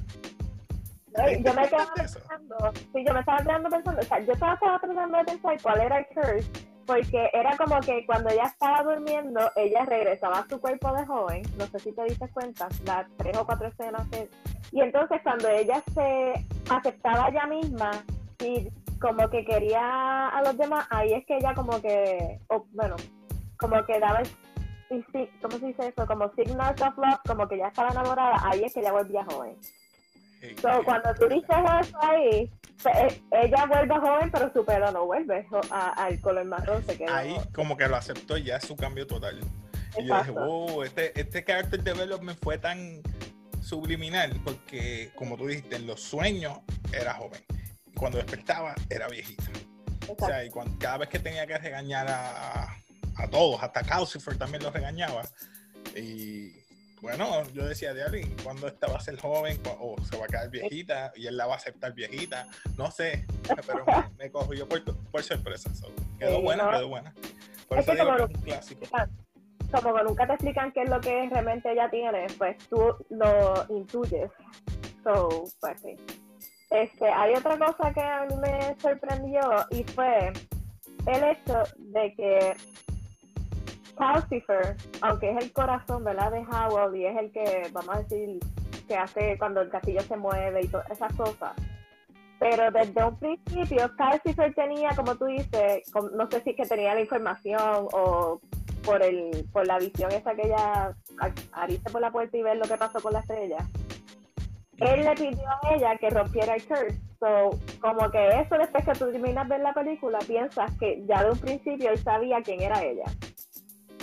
Ay, 1.17 1.43
Yo 1.43 1.53
me 1.53 1.63
Eso. 1.63 1.77
pensando, 1.95 2.57
sí, 2.93 3.03
yo 3.05 3.13
me 3.13 3.19
estaba 3.19 3.37
quedando 3.39 3.69
pensando, 3.69 4.01
o 4.01 4.03
sea, 4.03 4.19
yo 4.19 4.33
estaba, 4.33 4.53
estaba 4.53 4.79
tratando 4.79 5.17
de 5.17 5.23
pensar 5.25 5.57
cuál 5.61 5.81
era 5.81 5.97
el 5.99 6.05
curse, 6.07 6.51
porque 6.85 7.29
era 7.33 7.57
como 7.57 7.79
que 7.81 8.05
cuando 8.05 8.29
ella 8.29 8.43
estaba 8.43 8.83
durmiendo, 8.83 9.39
ella 9.55 9.85
regresaba 9.85 10.39
a 10.39 10.47
su 10.47 10.59
cuerpo 10.61 10.93
de 10.93 11.05
joven, 11.05 11.41
no 11.57 11.65
sé 11.67 11.79
si 11.79 11.91
te 11.91 12.03
diste 12.03 12.29
cuenta, 12.29 12.67
las 12.85 13.07
tres 13.17 13.37
o 13.37 13.45
cuatro 13.45 13.67
escenas 13.67 14.07
que... 14.09 14.29
Y 14.71 14.81
entonces 14.81 15.19
cuando 15.23 15.49
ella 15.49 15.81
se 15.93 16.33
aceptaba 16.69 17.29
ella 17.29 17.45
misma 17.47 17.91
y 18.43 18.69
como 18.99 19.29
que 19.29 19.43
quería 19.45 20.29
a 20.29 20.41
los 20.43 20.57
demás, 20.57 20.85
ahí 20.89 21.13
es 21.13 21.25
que 21.25 21.37
ella 21.37 21.53
como 21.53 21.81
que, 21.81 22.39
o, 22.49 22.65
bueno, 22.73 22.95
como 23.59 23.83
que 23.85 23.99
daba, 23.99 24.19
el- 24.19 24.27
y 24.97 25.03
sí, 25.11 25.29
¿cómo 25.41 25.57
se 25.57 25.65
dice 25.67 25.87
eso? 25.87 26.05
Como 26.07 26.29
signals 26.35 26.81
of 26.81 26.97
love, 26.97 27.19
como 27.27 27.47
que 27.47 27.57
ya 27.57 27.67
estaba 27.67 27.89
enamorada, 27.89 28.37
ahí 28.45 28.63
es 28.63 28.73
que 28.73 28.79
ella 28.79 28.93
volvía 28.93 29.25
joven. 29.25 29.55
So, 30.61 30.83
cuando 30.83 31.13
tú 31.15 31.27
dices 31.27 31.49
eso 31.81 31.97
ahí, 32.01 32.51
eh, 32.85 33.21
ella 33.31 33.65
vuelve 33.65 33.95
joven, 33.95 34.31
pero 34.31 34.51
su 34.53 34.63
pelo 34.63 34.91
no 34.91 35.05
vuelve 35.05 35.47
al 35.71 36.19
color 36.21 36.45
marrón. 36.45 36.83
Se 36.85 36.97
quedó. 36.97 37.13
ahí 37.13 37.35
como 37.53 37.75
que 37.75 37.87
lo 37.87 37.95
aceptó 37.95 38.37
y 38.37 38.43
ya 38.43 38.57
es 38.57 38.65
su 38.65 38.75
cambio 38.75 39.07
total. 39.07 39.39
Y 39.97 40.05
yo 40.05 40.17
dije, 40.17 40.31
wow, 40.31 40.83
este, 40.83 41.19
este 41.19 41.43
character 41.43 41.81
development 41.81 42.37
fue 42.41 42.57
tan 42.57 43.01
subliminal 43.61 44.39
porque, 44.43 45.11
como 45.15 45.37
tú 45.37 45.47
dijiste, 45.47 45.75
en 45.75 45.87
los 45.87 46.01
sueños 46.01 46.59
era 46.93 47.13
joven. 47.15 47.41
Y 47.85 47.93
cuando 47.93 48.17
despertaba 48.19 48.75
era 48.89 49.07
viejita. 49.07 49.43
O 50.07 50.25
sea, 50.25 50.45
y 50.45 50.49
cuando, 50.49 50.77
cada 50.77 50.99
vez 50.99 51.09
que 51.09 51.19
tenía 51.19 51.47
que 51.47 51.57
regañar 51.57 52.07
a, 52.07 52.63
a 53.15 53.27
todos, 53.29 53.61
hasta 53.61 53.81
Calcifer 53.81 54.37
también 54.37 54.63
los 54.63 54.71
regañaba. 54.71 55.23
Y 55.95 56.66
bueno, 57.01 57.43
yo 57.53 57.65
decía, 57.65 57.93
Diablo, 57.93 58.17
¿y 58.17 58.25
¿cuándo 58.43 58.67
esta 58.67 58.87
va 58.87 58.97
a 58.97 58.99
ser 58.99 59.19
joven? 59.19 59.57
¿Cu- 59.63 59.77
¿O 59.95 60.03
se 60.03 60.17
va 60.17 60.25
a 60.25 60.27
quedar 60.27 60.49
viejita? 60.49 61.11
¿Y 61.15 61.27
él 61.27 61.37
la 61.37 61.45
va 61.45 61.53
a 61.53 61.57
aceptar 61.57 61.93
viejita? 61.93 62.47
No 62.77 62.89
sé, 62.91 63.25
pero 63.67 63.85
me, 63.85 64.23
me 64.25 64.31
cogió 64.31 64.67
por, 64.67 64.83
por 64.83 65.23
sorpresa. 65.23 65.73
So, 65.75 65.87
quedó 66.17 66.37
Sí, 66.37 66.41
buena, 66.43 66.63
no. 66.65 66.71
quedó 66.71 66.87
buena. 66.87 67.13
Por 67.67 67.77
Es 67.79 67.83
eso 67.87 67.91
que 67.95 68.01
digo 68.01 68.11
como 68.15 68.27
que 68.27 68.33
es 68.33 68.39
un 68.39 68.43
clásico. 68.45 68.85
Como 69.71 69.95
que 69.95 70.03
nunca 70.03 70.27
te 70.27 70.33
explican 70.33 70.71
qué 70.71 70.83
es 70.83 70.89
lo 70.89 70.99
que 71.01 71.29
realmente 71.29 71.71
ella 71.71 71.89
tiene, 71.89 72.27
pues 72.37 72.57
tú 72.69 72.95
lo 73.09 73.65
intuyes. 73.69 74.31
So, 75.03 75.43
pues 75.59 75.81
sí. 75.81 75.95
Este, 76.69 77.05
hay 77.09 77.33
otra 77.33 77.57
cosa 77.57 77.93
que 77.93 78.01
a 78.01 78.25
mí 78.25 78.35
me 78.37 78.75
sorprendió 78.81 79.41
y 79.71 79.83
fue 79.83 80.31
el 81.05 81.23
hecho 81.23 81.63
de 81.77 82.13
que 82.15 82.53
Calcifer, 83.97 84.75
aunque 85.01 85.31
es 85.31 85.43
el 85.45 85.51
corazón, 85.53 86.03
¿verdad? 86.03 86.31
De 86.31 86.39
Howell 86.45 86.95
y 86.95 87.05
es 87.05 87.17
el 87.17 87.31
que, 87.31 87.69
vamos 87.73 87.95
a 87.95 87.99
decir, 88.03 88.39
que 88.87 88.95
hace 88.95 89.37
cuando 89.37 89.61
el 89.61 89.69
castillo 89.69 90.01
se 90.01 90.15
mueve 90.17 90.61
y 90.63 90.67
todas 90.67 90.89
esas 90.91 91.13
cosas. 91.15 91.51
Pero 92.39 92.69
desde 92.71 93.03
un 93.03 93.17
principio, 93.17 93.89
Calcifer 93.97 94.53
tenía, 94.53 94.89
como 94.95 95.15
tú 95.15 95.25
dices, 95.25 95.91
no 96.13 96.29
sé 96.29 96.41
si 96.43 96.51
es 96.51 96.55
que 96.55 96.65
tenía 96.65 96.93
la 96.93 97.01
información 97.01 97.87
o 97.93 98.39
por 98.85 99.01
el 99.03 99.45
por 99.51 99.67
la 99.67 99.79
visión 99.79 100.11
esa 100.11 100.33
que 100.35 100.43
ella 100.43 100.95
a- 101.19 101.61
abriste 101.61 101.89
por 101.91 101.99
la 101.99 102.11
puerta 102.11 102.37
y 102.37 102.41
ver 102.43 102.57
lo 102.57 102.65
que 102.65 102.77
pasó 102.77 103.01
con 103.01 103.11
la 103.13 103.19
estrella. 103.19 103.57
Él 104.77 105.03
le 105.03 105.15
pidió 105.15 105.49
a 105.49 105.73
ella 105.73 105.97
que 105.97 106.09
rompiera 106.11 106.53
el 106.55 106.63
curse. 106.65 106.99
So, 107.19 107.49
como 107.81 108.11
que 108.11 108.29
eso 108.39 108.55
después 108.59 108.85
que 108.85 108.91
tú 108.93 109.11
terminas 109.11 109.47
de 109.49 109.55
ver 109.55 109.63
la 109.63 109.73
película, 109.73 110.19
piensas 110.19 110.71
que 110.79 111.03
ya 111.07 111.23
de 111.23 111.31
un 111.31 111.39
principio 111.39 111.89
él 111.89 111.97
sabía 111.97 112.41
quién 112.43 112.61
era 112.61 112.81
ella. 112.83 113.05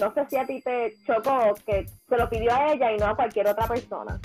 No 0.01 0.13
sé 0.13 0.27
si 0.29 0.37
a 0.37 0.45
ti 0.47 0.61
te 0.61 0.95
chocó 1.07 1.55
que 1.67 1.87
se 2.09 2.17
lo 2.17 2.29
pidió 2.29 2.53
a 2.55 2.73
ella 2.73 2.93
y 2.93 2.97
no 2.99 3.07
a 3.07 3.17
cualquier 3.17 3.47
otra 3.49 3.67
persona. 3.69 4.21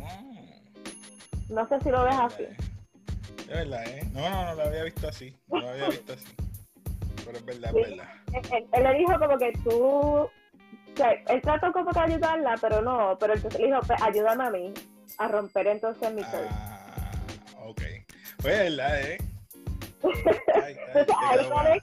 Mm. 0.00 1.54
No 1.54 1.68
sé 1.68 1.80
si 1.80 1.90
lo 1.90 2.04
ves 2.04 2.14
así. 2.18 2.44
Es 3.40 3.46
verdad, 3.46 3.84
¿eh? 3.86 4.02
No, 4.12 4.28
no, 4.28 4.44
no 4.46 4.54
lo 4.54 4.62
había 4.64 4.84
visto 4.84 5.08
así. 5.08 5.36
No 5.48 5.60
lo 5.60 5.68
había 5.70 5.88
visto 5.88 6.12
así. 6.12 6.24
Pero 7.24 7.38
es 7.38 7.44
verdad, 7.44 7.70
Sí. 7.72 7.80
es 7.80 7.90
verdad. 7.90 8.08
Él, 8.32 8.42
él- 8.52 8.66
él 8.72 8.82
le 8.82 8.94
dijo 8.98 9.18
como 9.18 9.38
que 9.38 9.52
tú, 9.64 9.84
o 9.84 10.30
sea, 10.96 11.10
él 11.12 11.40
trató 11.42 11.72
como 11.72 11.90
que 11.92 11.98
ayudarla, 12.00 12.54
pero 12.60 12.82
no, 12.82 13.16
pero 13.18 13.34
entonces 13.34 13.60
le 13.60 13.66
dijo, 13.68 13.80
"Pues, 13.86 14.02
ayúdame 14.02 14.44
a 14.44 14.50
mí 14.50 14.74
a 15.18 15.28
romper 15.28 15.66
entonces 15.68 16.12
mi 16.12 16.22
curse. 16.22 16.48
Ah, 16.50 17.10
ok. 17.66 17.80
Pues 18.42 18.54
es 18.58 18.76
verdad, 18.76 19.00
¿eh? 19.02 19.18
Ay, 20.54 20.62
ay, 20.64 20.76
Entonces 20.94 21.16
ahí 21.20 21.80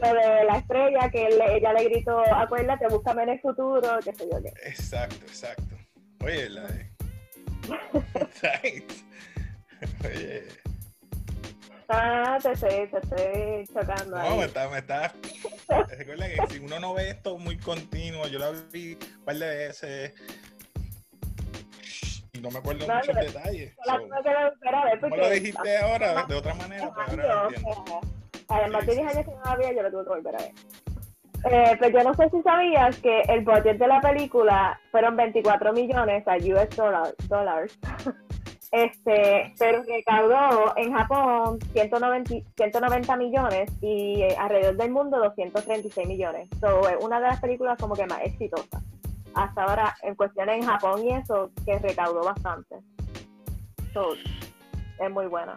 lo 0.00 0.14
de 0.14 0.44
la 0.44 0.56
estrella 0.58 1.10
que 1.10 1.26
ella 1.28 1.72
le 1.72 1.84
gritó, 1.84 2.20
acuérdate, 2.34 2.86
búscame 2.88 3.22
en 3.24 3.28
el 3.30 3.40
futuro, 3.40 3.98
qué 4.04 4.14
sé 4.14 4.28
yo 4.30 4.42
qué. 4.42 4.48
Exacto, 4.68 5.16
exacto. 5.26 5.76
Oye, 6.24 6.48
la 6.50 6.62
de. 6.68 6.90
Oye, 10.04 10.44
Ah, 11.92 12.38
te 12.40 12.52
estoy, 12.52 12.86
te 12.88 12.98
estoy 12.98 13.66
chocando 13.66 14.16
no, 14.16 14.22
ahí. 14.22 14.38
me 14.38 14.44
está, 14.44 14.68
me 14.68 14.78
está. 14.78 15.12
Recuerda 15.98 16.28
que 16.28 16.36
si 16.54 16.58
uno 16.60 16.78
no 16.78 16.94
ve 16.94 17.10
esto 17.10 17.36
muy 17.36 17.58
continuo, 17.58 18.28
yo 18.28 18.38
lo 18.38 18.52
vi 18.70 18.92
un 18.94 19.24
par 19.24 19.34
de 19.36 19.48
veces 19.48 20.12
no 22.40 22.50
me 22.50 22.58
acuerdo 22.58 22.86
No, 22.86 22.94
muchos 22.94 23.14
yo- 23.16 23.20
detalles. 23.20 23.74
La 23.84 23.94
So, 23.96 24.08
¿Cómo 25.00 25.16
lo 25.16 25.30
dijiste 25.30 25.76
ahora 25.78 26.24
de 26.26 26.34
otra 26.36 26.54
manera? 26.54 26.90
Pues 26.94 27.08
ahora 27.08 27.26
lo 27.34 27.48
entiendo. 27.50 28.00
Además 28.50 28.86
de 28.86 28.92
sí, 28.92 28.98
10 29.00 29.14
años 29.14 29.26
que 29.26 29.32
no 29.32 29.40
la 29.44 29.52
había, 29.52 29.72
yo 29.72 29.82
lo 29.82 29.90
tuve 29.90 30.02
que 30.04 30.08
volver 30.10 30.34
a 30.34 30.38
ver. 30.38 30.52
Eh, 31.50 31.76
pero 31.80 31.98
yo 31.98 32.04
no 32.04 32.14
sé 32.14 32.28
si 32.30 32.42
sabías 32.42 32.98
que 32.98 33.22
el 33.22 33.44
budget 33.44 33.78
de 33.78 33.86
la 33.86 34.00
película 34.00 34.78
fueron 34.90 35.16
24 35.16 35.72
millones 35.72 36.26
a 36.28 36.36
US 36.36 36.76
dollar- 36.76 37.14
dollars. 37.28 37.78
Este, 38.72 39.52
pero 39.58 39.82
recaudó 39.82 40.72
en 40.76 40.92
Japón 40.92 41.58
190, 41.72 42.34
190 42.56 43.16
millones 43.16 43.68
y 43.80 44.22
eh, 44.22 44.36
alrededor 44.38 44.76
del 44.76 44.92
mundo 44.92 45.18
236 45.18 46.06
millones. 46.06 46.48
So, 46.60 46.88
es 46.88 47.04
una 47.04 47.18
de 47.18 47.26
las 47.26 47.40
películas 47.40 47.76
como 47.80 47.96
que 47.96 48.06
más 48.06 48.20
exitosas. 48.22 48.80
Hasta 49.34 49.64
ahora, 49.64 49.96
en 50.02 50.14
cuestiones 50.14 50.58
en 50.58 50.66
Japón 50.68 51.04
y 51.04 51.12
eso, 51.14 51.50
que 51.66 51.80
recaudó 51.80 52.22
bastante. 52.22 52.76
So, 53.92 54.12
es 54.14 55.10
muy 55.10 55.26
buena. 55.26 55.56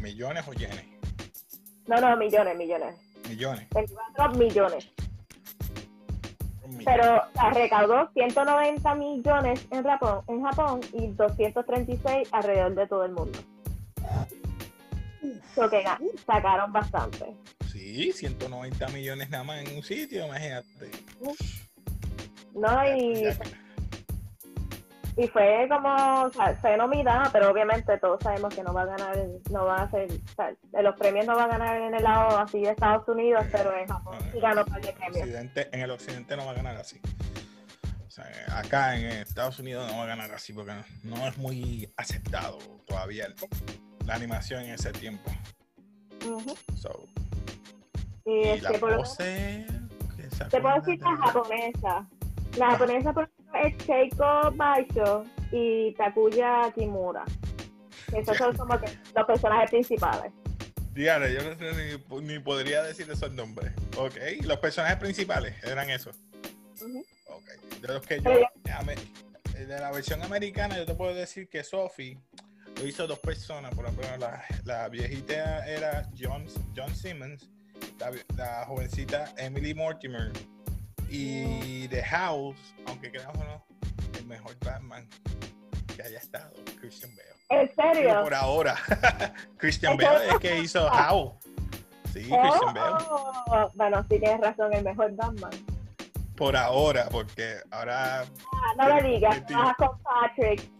¿Millones 0.00 0.46
o 0.46 0.52
yenes? 0.52 0.84
No, 1.86 2.00
no, 2.00 2.16
millones, 2.16 2.56
millones. 2.56 2.94
Millones. 3.28 3.66
24 3.74 4.38
millones. 4.38 4.88
Pero 6.84 7.22
sea, 7.34 7.50
recaudó 7.50 8.10
190 8.12 8.94
millones 8.94 9.66
en 9.70 9.82
Japón, 9.82 10.22
en 10.28 10.42
Japón 10.42 10.80
y 10.92 11.08
236 11.08 12.28
alrededor 12.32 12.74
de 12.74 12.86
todo 12.86 13.04
el 13.04 13.12
mundo. 13.12 13.38
So 15.54 15.68
que 15.68 15.84
sacaron 16.24 16.72
bastante. 16.72 17.34
Sí, 17.70 18.12
190 18.12 18.88
millones 18.88 19.30
nada 19.30 19.44
más 19.44 19.64
en 19.64 19.76
un 19.76 19.82
sitio, 19.82 20.26
imagínate. 20.26 20.90
¿No? 22.54 22.96
Y, 22.96 23.26
y 25.22 25.28
fue 25.28 25.66
como, 25.68 26.22
o 26.22 26.30
sea, 26.30 26.54
fue 26.60 26.76
nominada, 26.76 27.28
pero 27.32 27.50
obviamente 27.50 27.96
todos 27.98 28.22
sabemos 28.22 28.54
que 28.54 28.62
no 28.62 28.72
va 28.72 28.82
a 28.82 28.86
ganar, 28.86 29.16
no 29.50 29.64
va 29.66 29.82
a 29.82 29.90
ser, 29.90 30.10
o 30.10 30.34
sea, 30.34 30.52
de 30.62 30.82
los 30.82 30.96
premios 30.96 31.26
no 31.26 31.34
va 31.36 31.44
a 31.44 31.48
ganar 31.48 31.76
en 31.76 31.94
el 31.94 32.02
lado 32.02 32.38
así 32.38 32.60
de 32.60 32.70
Estados 32.70 33.06
Unidos, 33.08 33.44
pero 33.52 33.76
en 33.76 33.86
Japón 33.86 34.18
sí 34.32 34.40
ganó 34.40 34.64
par 34.64 34.80
de 34.80 34.92
premios. 34.92 35.18
Occidente- 35.28 35.68
en 35.72 35.80
el 35.80 35.90
occidente 35.90 36.36
no 36.36 36.46
va 36.46 36.52
a 36.52 36.54
ganar 36.54 36.76
así. 36.76 37.00
O 38.06 38.10
sea, 38.10 38.24
acá 38.56 38.96
en 38.96 39.06
Estados 39.06 39.58
Unidos 39.58 39.90
no 39.90 39.98
va 39.98 40.04
a 40.04 40.06
ganar 40.06 40.32
así 40.32 40.52
porque 40.52 40.72
no, 40.72 41.16
no 41.16 41.26
es 41.28 41.38
muy 41.38 41.92
aceptado 41.96 42.58
todavía 42.86 43.26
el- 43.26 43.34
la 44.06 44.14
animación 44.14 44.62
en 44.64 44.70
ese 44.72 44.90
tiempo. 44.92 45.30
So, 46.76 47.04
Y, 48.26 48.30
y 48.32 48.42
este, 48.48 48.62
la 48.72 48.78
por 48.78 48.90
lo 48.90 48.96
menos- 48.96 49.08
pose 49.10 49.66
que 50.16 50.30
se 50.30 50.44
Te 50.46 50.60
puedo 50.60 50.74
decir 50.76 51.00
la 51.00 51.16
japonesa. 51.16 52.06
La 52.58 52.70
japonesa 52.72 53.12
por 53.12 53.29
es 53.62 53.76
Keiko 53.84 54.50
Baisho 54.54 55.24
y 55.52 55.92
Takuya 55.94 56.72
Kimura. 56.74 57.24
Esos 58.12 58.36
son 58.36 58.56
como 58.56 58.78
que 58.80 58.86
los 59.14 59.26
personajes 59.26 59.70
principales. 59.70 60.32
Diana, 60.92 61.28
yo 61.28 61.42
no 61.42 61.56
sé 61.56 62.00
ni, 62.10 62.20
ni 62.22 62.38
podría 62.40 62.82
decir 62.82 63.08
esos 63.10 63.30
nombres. 63.32 63.72
Ok, 63.96 64.14
los 64.42 64.58
personajes 64.58 64.98
principales 64.98 65.54
eran 65.62 65.88
esos. 65.90 66.16
De 67.80 67.88
los 67.88 68.06
que 68.06 68.20
yo. 68.20 68.30
Ame- 68.78 68.96
De 69.54 69.78
la 69.78 69.92
versión 69.92 70.22
americana, 70.22 70.76
yo 70.76 70.86
te 70.86 70.94
puedo 70.94 71.14
decir 71.14 71.48
que 71.48 71.62
Sophie 71.62 72.18
lo 72.76 72.86
hizo 72.86 73.06
dos 73.06 73.18
personas. 73.20 73.74
Por 73.74 73.84
ejemplo, 73.84 74.06
la, 74.18 74.42
la 74.64 74.88
viejita 74.88 75.64
era 75.66 76.08
John, 76.18 76.46
John 76.76 76.94
Simmons, 76.94 77.48
la, 77.98 78.10
la 78.36 78.64
jovencita 78.66 79.32
Emily 79.36 79.74
Mortimer. 79.74 80.32
Y 81.10 81.88
The 81.88 82.02
House, 82.04 82.74
aunque 82.86 83.10
no, 83.10 83.64
el 84.18 84.26
mejor 84.26 84.56
Batman 84.64 85.06
que 85.96 86.02
haya 86.02 86.18
estado, 86.18 86.52
Christian 86.80 87.10
Bale. 87.16 87.28
¿En 87.62 87.68
Pero 87.76 87.92
serio? 87.94 88.22
por 88.22 88.34
ahora, 88.34 88.76
Christian 89.56 89.96
Bale 89.96 90.28
es 90.28 90.38
que 90.38 90.58
hizo 90.60 90.88
House. 90.90 91.32
Sí, 92.12 92.28
Oh, 92.32 92.40
Christian 92.40 92.74
Bale. 92.74 93.04
oh. 93.10 93.70
Bueno, 93.74 94.02
sí 94.08 94.18
tienes 94.20 94.40
razón, 94.40 94.72
el 94.72 94.84
mejor 94.84 95.14
Batman. 95.16 95.50
Por 96.36 96.56
ahora, 96.56 97.08
porque 97.10 97.56
ahora. 97.70 98.22
Ah, 98.22 98.74
no 98.78 98.96
le 99.00 99.08
digas, 99.08 99.44
trabajas 99.46 99.74
con 99.76 100.02
Patrick. 100.02 100.70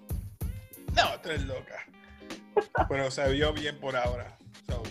No, 0.96 1.20
tú 1.20 1.28
eres 1.28 1.42
loca. 1.42 1.76
Pero 2.88 3.10
se 3.10 3.30
vio 3.32 3.52
bien 3.52 3.78
por 3.78 3.94
ahora. 3.96 4.36
So. 4.66 4.82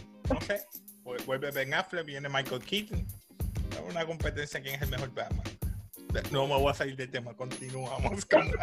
Vu- 1.04 1.26
Vuelve 1.26 1.52
Ben 1.52 1.74
Affleck, 1.74 2.06
viene 2.06 2.30
Michael 2.30 2.64
Keaton. 2.64 3.06
Una 3.90 4.06
competencia 4.06 4.62
quién 4.62 4.76
es 4.76 4.82
el 4.82 4.90
mejor 4.90 5.14
Batman. 5.14 5.44
No 6.32 6.48
me 6.48 6.56
voy 6.56 6.72
a 6.72 6.74
salir 6.74 6.96
del 6.96 7.10
tema, 7.10 7.34
continuamos 7.34 8.26
con. 8.26 8.52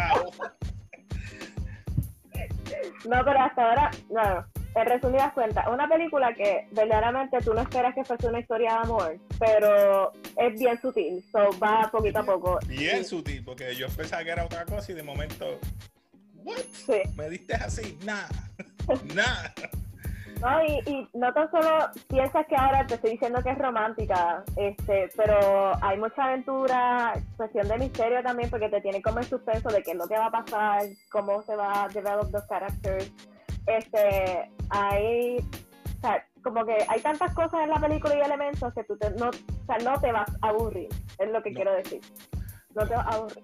No, 3.05 3.25
pero 3.25 3.41
hasta 3.41 3.63
ahora, 3.63 3.91
no. 4.11 4.45
En 4.75 4.87
resumidas 4.87 5.33
cuentas, 5.33 5.65
una 5.69 5.89
película 5.89 6.35
que 6.35 6.67
verdaderamente 6.73 7.39
tú 7.39 7.55
no 7.55 7.61
esperas 7.63 7.95
que 7.95 8.05
fuese 8.05 8.27
una 8.27 8.41
historia 8.41 8.73
de 8.73 8.79
amor, 8.79 9.19
pero 9.39 10.13
es 10.37 10.59
bien 10.59 10.79
sutil, 10.81 11.25
so 11.31 11.57
va 11.59 11.89
poquito 11.91 12.19
a 12.19 12.25
poco. 12.25 12.59
Bien 12.67 13.05
Sí, 13.05 13.11
sutil, 13.11 13.45
porque 13.45 13.75
yo 13.75 13.89
pensaba 13.89 14.25
que 14.25 14.31
era 14.31 14.45
otra 14.45 14.65
cosa 14.67 14.91
y 14.91 14.97
de 14.97 15.03
momento. 15.03 15.59
¿What? 16.35 16.59
sí. 16.73 17.01
¿Me 17.17 17.31
diste 17.31 17.55
así? 17.55 17.97
Nah. 18.05 18.27
Nah. 19.15 19.51
No, 20.41 20.63
y, 20.65 20.79
y 20.91 21.09
no 21.15 21.33
tan 21.33 21.51
solo 21.51 21.89
piensas 22.09 22.47
que 22.47 22.55
ahora 22.57 22.87
te 22.87 22.95
estoy 22.95 23.13
diciendo 23.13 23.43
que 23.43 23.51
es 23.51 23.59
romántica, 23.59 24.45
este, 24.57 25.09
pero 25.17 25.73
hay 25.83 25.99
mucha 25.99 26.25
aventura, 26.25 27.15
cuestión 27.37 27.67
de 27.69 27.79
misterio 27.79 28.23
también, 28.23 28.51
porque 28.51 28.69
te 28.69 28.81
tiene 28.83 29.01
como 29.01 29.19
en 29.19 29.25
suspenso 29.25 29.69
de 29.71 29.83
qué 29.83 29.93
es 29.93 29.97
lo 29.97 30.07
que 30.07 30.19
va 30.19 30.27
a 30.27 30.31
pasar, 30.31 30.83
cómo 31.11 31.43
se 31.43 31.57
va 31.57 31.85
a 31.85 31.89
develop 31.89 32.31
los 32.33 32.45
characters. 32.49 33.11
Este, 33.67 34.51
hay, 34.71 35.39
o 35.39 36.01
sea, 36.03 36.25
como 36.43 36.65
que 36.67 36.77
hay 36.89 37.01
tantas 37.01 37.35
cosas 37.35 37.61
en 37.65 37.71
la 37.71 37.81
película 37.81 38.15
y 38.17 38.21
elementos 38.21 38.73
que 38.75 38.85
tú 38.85 38.97
te, 38.99 39.11
no, 39.13 39.29
o 39.31 39.67
sea, 39.67 39.79
no 39.79 39.99
te 40.01 40.13
vas 40.13 40.29
a 40.43 40.49
aburrir, 40.49 40.89
es 41.19 41.31
lo 41.31 41.43
que 41.43 41.51
No. 41.51 41.57
quiero 41.57 41.73
decir. 41.75 42.01
No 42.75 42.87
te 42.87 42.95
vas 42.95 43.07
a 43.07 43.11
aburrir. 43.17 43.43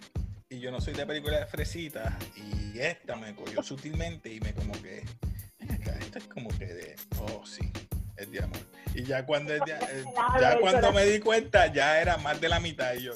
y 0.50 0.60
yo 0.60 0.70
no 0.70 0.78
soy 0.82 0.92
de 0.92 1.06
película 1.06 1.38
de 1.40 1.46
fresitas 1.46 2.12
y 2.36 2.78
esta 2.78 3.16
me 3.16 3.34
cogió 3.34 3.62
sutilmente 3.62 4.28
y 4.30 4.38
me 4.40 4.52
como 4.52 4.72
que 4.74 5.02
"Ven 5.02 5.31
acá, 5.70 5.92
esto 6.00 6.18
es 6.18 6.24
como 6.24 6.48
que 6.58 6.66
de 6.66 6.96
oh 7.20 7.44
sí 7.46 7.70
es 8.16 8.30
de 8.30 8.42
amor. 8.42 8.58
Y 8.94 9.04
ya 9.04 9.24
cuando 9.24 9.54
es 9.54 9.60
de- 9.64 9.72
eh, 9.72 10.04
ya 10.40 10.58
cuando 10.60 10.92
me 10.92 11.04
di 11.06 11.18
cuenta 11.20 11.72
ya 11.72 12.00
era 12.00 12.16
más 12.18 12.40
de 12.40 12.48
la 12.48 12.60
mitad 12.60 12.94
y 12.94 13.04
yo 13.04 13.14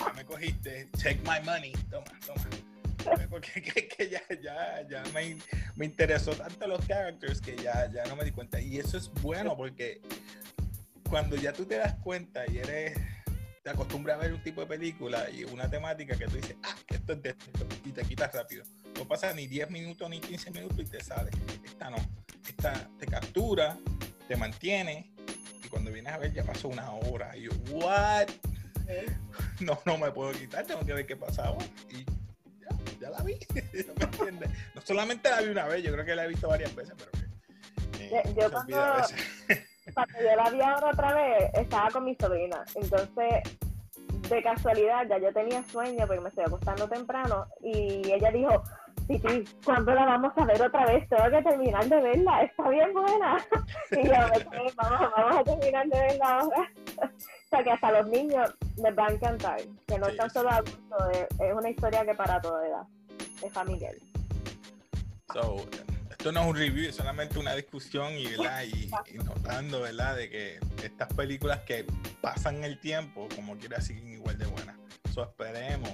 ya 0.00 0.12
me 0.14 0.24
cogiste 0.24 0.88
take 1.02 1.20
my 1.24 1.38
money 1.44 1.72
toma 1.90 2.06
toma 2.26 2.42
porque 3.28 3.62
que, 3.62 3.88
que 3.88 4.08
ya 4.08 4.22
ya 4.42 4.82
ya 4.88 5.02
me, 5.12 5.36
me 5.76 5.84
interesó 5.84 6.32
tanto 6.32 6.66
los 6.66 6.84
characters 6.86 7.40
que 7.40 7.56
ya 7.56 7.90
ya 7.92 8.04
no 8.06 8.16
me 8.16 8.24
di 8.24 8.32
cuenta. 8.32 8.60
Y 8.60 8.78
eso 8.78 8.96
es 8.96 9.08
bueno 9.22 9.56
porque 9.56 10.00
cuando 11.08 11.36
ya 11.36 11.52
tú 11.52 11.64
te 11.64 11.76
das 11.76 11.94
cuenta 12.02 12.44
y 12.50 12.58
eres 12.58 12.98
te 13.66 13.70
acostumbras 13.72 14.14
a 14.16 14.20
ver 14.20 14.32
un 14.32 14.40
tipo 14.44 14.60
de 14.60 14.68
película 14.68 15.28
y 15.28 15.42
una 15.42 15.68
temática 15.68 16.16
que 16.16 16.26
tú 16.28 16.36
dices, 16.36 16.54
ah, 16.62 16.76
esto 16.86 17.14
es 17.14 17.22
de 17.22 17.30
esto, 17.30 17.66
y 17.84 17.90
te 17.90 18.04
quitas 18.04 18.32
rápido. 18.32 18.62
No 18.96 19.08
pasa 19.08 19.32
ni 19.32 19.48
10 19.48 19.70
minutos 19.70 20.08
ni 20.08 20.20
15 20.20 20.52
minutos 20.52 20.78
y 20.78 20.84
te 20.84 21.02
sale. 21.02 21.32
Esta 21.64 21.90
no. 21.90 21.96
Esta 22.48 22.88
te 22.96 23.06
captura, 23.06 23.76
te 24.28 24.36
mantiene 24.36 25.10
y 25.64 25.66
cuando 25.66 25.90
vienes 25.90 26.12
a 26.12 26.18
ver 26.18 26.32
ya 26.32 26.44
pasó 26.44 26.68
una 26.68 26.92
hora. 26.92 27.36
Y 27.36 27.42
yo, 27.42 27.50
¿what? 27.72 28.28
No, 29.58 29.80
no 29.84 29.98
me 29.98 30.12
puedo 30.12 30.30
quitar, 30.30 30.64
tengo 30.64 30.86
que 30.86 30.92
ver 30.92 31.04
qué 31.04 31.16
pasaba. 31.16 31.58
Y 31.90 32.04
ya, 32.60 32.68
ya 33.00 33.10
la 33.10 33.22
vi. 33.24 33.36
¿Me 33.74 33.80
entiendes? 34.04 34.50
No 34.76 34.80
solamente 34.82 35.28
la 35.28 35.40
vi 35.40 35.48
una 35.48 35.66
vez, 35.66 35.82
yo 35.82 35.90
creo 35.92 36.04
que 36.04 36.14
la 36.14 36.24
he 36.24 36.28
visto 36.28 36.46
varias 36.46 36.72
veces, 36.72 36.94
pero 36.96 37.10
que. 37.90 38.04
eh, 38.06 38.22
Yo- 38.26 38.42
yo 38.42 38.50
cuando-. 38.52 39.02
cuando 39.94 40.18
yo 40.20 40.36
la 40.36 40.50
vi 40.50 40.60
ahora 40.60 40.90
otra 40.92 41.14
vez, 41.14 41.50
estaba 41.54 41.88
con 41.90 42.04
mi 42.04 42.14
sobrina. 42.16 42.64
Entonces, 42.74 43.42
de 44.28 44.42
casualidad, 44.42 45.06
ya 45.08 45.18
yo 45.18 45.32
tenía 45.32 45.62
sueño 45.64 46.06
porque 46.06 46.20
me 46.20 46.28
estoy 46.28 46.44
acostando 46.44 46.88
temprano. 46.88 47.46
Y 47.62 48.02
ella 48.12 48.30
dijo, 48.30 48.62
Titi, 49.06 49.44
¿cuándo 49.64 49.94
la 49.94 50.04
vamos 50.04 50.32
a 50.36 50.44
ver 50.44 50.60
otra 50.62 50.84
vez? 50.86 51.08
Tengo 51.08 51.30
que 51.30 51.42
terminar 51.42 51.84
de 51.86 52.00
verla, 52.00 52.42
está 52.42 52.68
bien 52.68 52.92
buena. 52.92 53.36
Y 53.92 54.04
yo, 54.06 54.12
"Ok, 54.12 54.74
vamos, 54.74 55.12
vamos 55.16 55.36
a 55.36 55.44
terminar 55.44 55.86
de 55.86 55.98
verla 56.00 56.38
ahora. 56.40 56.70
O 57.46 57.48
sea, 57.48 57.62
que 57.62 57.70
hasta 57.70 57.92
los 57.92 58.08
niños 58.08 58.52
les 58.82 58.98
va 58.98 59.06
a 59.06 59.12
encantar. 59.12 59.60
Que 59.86 59.98
no 60.00 60.06
Sí, 60.06 60.10
es 60.12 60.16
tan 60.16 60.28
sí. 60.30 60.34
solo 60.34 60.50
adulto, 60.50 61.10
es, 61.12 61.28
es 61.40 61.54
una 61.54 61.70
historia 61.70 62.04
que 62.04 62.12
para 62.14 62.40
toda 62.40 62.66
edad. 62.66 62.82
Es 63.40 63.52
familiar. 63.52 63.94
So, 65.32 65.56
esto 66.26 66.40
no 66.40 66.42
es 66.42 66.50
un 66.50 66.56
review, 66.56 66.88
es 66.88 66.96
solamente 66.96 67.38
una 67.38 67.54
discusión 67.54 68.12
y, 68.14 68.26
¿verdad? 68.26 68.64
y, 68.64 68.90
y 69.14 69.18
notando 69.18 69.82
¿verdad? 69.82 70.16
de 70.16 70.28
que 70.28 70.58
estas 70.82 71.06
películas 71.14 71.60
que 71.60 71.86
pasan 72.20 72.64
el 72.64 72.80
tiempo, 72.80 73.28
como 73.36 73.56
quiera, 73.56 73.80
siguen 73.80 74.08
igual 74.08 74.36
de 74.36 74.46
buenas. 74.46 74.76
So, 75.14 75.22
esperemos 75.22 75.88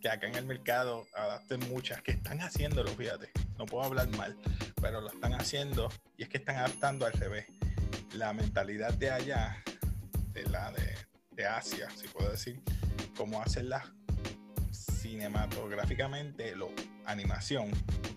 que 0.00 0.08
acá 0.08 0.28
en 0.28 0.36
el 0.36 0.46
mercado 0.46 1.04
adapten 1.16 1.68
muchas 1.68 2.00
que 2.00 2.12
están 2.12 2.40
haciéndolo, 2.40 2.92
fíjate. 2.92 3.32
No 3.58 3.66
puedo 3.66 3.82
hablar 3.82 4.08
mal, 4.10 4.38
pero 4.80 5.00
lo 5.00 5.08
están 5.08 5.34
haciendo 5.34 5.88
y 6.16 6.22
es 6.22 6.28
que 6.28 6.38
están 6.38 6.54
adaptando 6.54 7.04
al 7.04 7.12
revés. 7.14 7.46
La 8.12 8.32
mentalidad 8.32 8.94
de 8.94 9.10
allá, 9.10 9.64
de 10.28 10.44
la 10.44 10.70
de, 10.70 10.96
de 11.32 11.46
Asia, 11.48 11.88
si 11.96 12.06
puedo 12.06 12.30
decir, 12.30 12.62
cómo 13.16 13.42
hacerlas 13.42 13.82
cinematográficamente, 15.10 16.54
lo, 16.54 16.68
animación, 17.04 17.70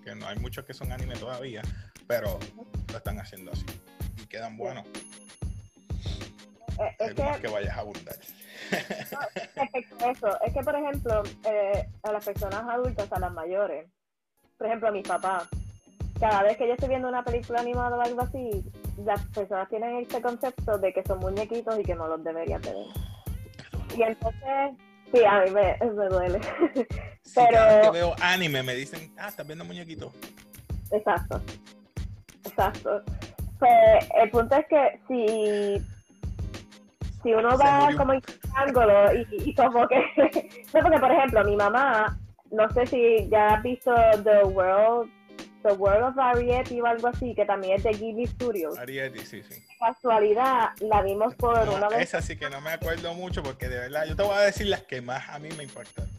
que 0.03 0.13
no 0.13 0.27
hay 0.27 0.37
muchos 0.37 0.63
que 0.63 0.75
son 0.75 0.91
anime 0.91 1.15
todavía, 1.15 1.63
pero 2.05 2.37
lo 2.91 2.97
están 2.97 3.19
haciendo 3.19 3.51
así 3.51 3.65
y 4.21 4.27
quedan 4.27 4.57
buenos. 4.57 4.85
Eh, 6.79 6.95
es 6.99 7.09
Algo 7.09 7.23
más 7.23 7.35
que 7.37 7.41
que 7.47 7.53
vayas 7.53 7.75
a 7.75 7.79
abundar. 7.79 8.15
a 8.71 10.11
eso, 10.11 10.41
es 10.41 10.53
que 10.53 10.61
por 10.61 10.75
ejemplo, 10.75 11.23
eh, 11.45 11.87
a 12.03 12.11
las 12.11 12.25
personas 12.25 12.63
adultas, 12.69 13.11
a 13.11 13.19
las 13.19 13.33
mayores, 13.33 13.87
por 14.57 14.67
ejemplo 14.67 14.89
a 14.89 14.91
mis 14.91 15.07
papás, 15.07 15.47
cada 16.19 16.43
vez 16.43 16.57
que 16.57 16.67
yo 16.67 16.73
estoy 16.73 16.89
viendo 16.89 17.09
una 17.09 17.23
película 17.23 17.61
animada 17.61 17.97
o 17.97 18.01
algo 18.01 18.21
así, 18.21 18.63
las 19.03 19.19
personas 19.29 19.67
tienen 19.67 19.97
este 19.97 20.21
concepto 20.21 20.77
de 20.77 20.93
que 20.93 21.01
son 21.03 21.19
muñequitos 21.19 21.79
y 21.79 21.83
que 21.83 21.95
no 21.95 22.07
los 22.07 22.23
deberían 22.23 22.61
tener. 22.61 22.85
Y 23.97 24.03
entonces, 24.03 24.77
sí, 25.13 25.23
a 25.23 25.41
mí 25.41 25.51
me, 25.51 25.77
me 25.91 26.05
duele. 26.09 26.39
Pero- 27.35 27.51
cada 27.51 27.77
vez 27.77 27.85
que 27.85 27.91
veo 27.91 28.15
anime 28.21 28.63
me 28.63 28.73
dicen, 28.75 29.13
ah, 29.17 29.29
estás 29.29 29.45
viendo 29.47 29.63
muñequitos. 29.65 30.11
Exacto. 30.91 31.41
Exacto. 32.45 33.01
Pues 33.59 34.09
el 34.21 34.29
punto 34.29 34.55
es 34.57 34.65
que 34.67 34.99
si, 35.07 35.85
si 37.23 37.33
uno 37.33 37.51
Se 37.51 37.63
va 37.63 37.79
murió. 37.85 37.97
como 37.97 38.13
ángulo 38.55 39.13
y, 39.13 39.49
y 39.49 39.55
como 39.55 39.87
que... 39.87 40.03
no, 40.73 40.81
porque 40.81 40.99
por 40.99 41.11
ejemplo, 41.11 41.43
mi 41.45 41.55
mamá, 41.55 42.17
no 42.51 42.69
sé 42.71 42.85
si 42.85 43.29
ya 43.29 43.55
has 43.55 43.63
visto 43.63 43.93
The 44.23 44.43
World, 44.43 45.09
The 45.63 45.71
World 45.73 46.03
of 46.03 46.19
Ariete 46.19 46.81
o 46.81 46.85
algo 46.85 47.07
así, 47.07 47.33
que 47.33 47.45
también 47.45 47.77
es 47.77 47.83
de 47.83 47.91
Ghibli 47.91 48.27
Studios. 48.27 48.77
Ariety, 48.77 49.19
sí, 49.25 49.41
sí. 49.49 49.63
Casualidad, 49.79 50.69
la 50.81 51.01
vimos 51.01 51.33
por 51.35 51.65
No, 51.65 51.75
una 51.75 51.89
vez. 51.89 52.01
esa 52.01 52.21
sí 52.21 52.35
que 52.37 52.49
no 52.49 52.61
me 52.61 52.71
acuerdo 52.71 53.13
mucho 53.13 53.41
porque 53.41 53.67
de 53.69 53.79
verdad, 53.79 54.05
yo 54.05 54.15
te 54.15 54.23
voy 54.23 54.35
a 54.35 54.41
decir 54.41 54.67
las 54.67 54.83
que 54.83 55.01
más 55.01 55.27
a 55.29 55.39
mí 55.39 55.49
me 55.57 55.63
impactaron. 55.63 56.11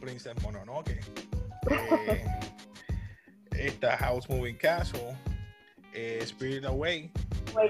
Princess 0.00 0.40
Mononoke. 0.42 1.00
eh, 1.70 2.24
esta 3.50 3.96
House 3.96 4.28
Moving 4.28 4.56
Castle. 4.56 5.16
eh, 5.92 6.20
Spirit 6.22 6.64
Away. 6.66 7.10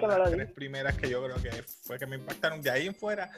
Que 0.01 0.07
me 0.07 0.19
las 0.19 0.31
tres 0.33 0.51
primeras 0.53 0.97
que 0.97 1.09
yo 1.09 1.23
creo 1.25 1.37
que 1.37 1.63
fue 1.83 1.99
que 1.99 2.07
me 2.07 2.17
impactaron. 2.17 2.61
De 2.61 2.71
ahí 2.71 2.89
en 2.89 2.95
fuera, 2.95 3.31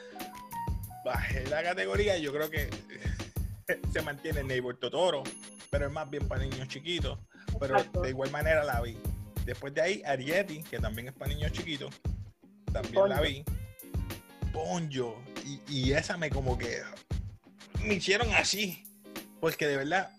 bajé 1.05 1.45
la 1.47 1.61
categoría 1.61 2.17
y 2.17 2.23
yo 2.23 2.33
creo 2.33 2.49
que 2.49 2.67
se 3.93 4.01
mantiene 4.01 4.43
Neighbor 4.43 4.75
Totoro, 4.77 5.21
pero 5.69 5.87
es 5.87 5.91
más 5.91 6.09
bien 6.09 6.27
para 6.27 6.43
niños 6.43 6.67
chiquitos. 6.67 7.17
Pero 7.59 7.77
Exacto. 7.77 8.01
de 8.01 8.09
igual 8.09 8.31
manera 8.31 8.63
la 8.63 8.81
vi. 8.81 8.97
Después 9.45 9.73
de 9.73 9.81
ahí, 9.81 10.03
Ariety, 10.05 10.63
que 10.63 10.79
también 10.79 11.07
es 11.07 11.13
para 11.13 11.31
niños 11.33 11.51
chiquitos, 11.51 11.93
también 12.71 13.09
la 13.09 13.21
vi. 13.21 13.43
Ponyo. 14.53 15.15
Y, 15.45 15.61
y 15.67 15.93
esa 15.93 16.17
me 16.17 16.29
como 16.29 16.57
que 16.57 16.81
me 17.83 17.95
hicieron 17.95 18.33
así. 18.33 18.83
Porque 19.39 19.67
de 19.67 19.77
verdad, 19.77 20.11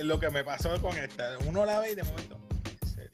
lo 0.00 0.18
que 0.20 0.30
me 0.30 0.44
pasó 0.44 0.80
con 0.80 0.96
esta. 0.96 1.36
Uno 1.46 1.64
la 1.64 1.80
ve 1.80 1.92
y 1.92 1.94
de 1.94 2.02
momento. 2.04 2.38
¿En 2.82 2.88
serio? 2.88 3.10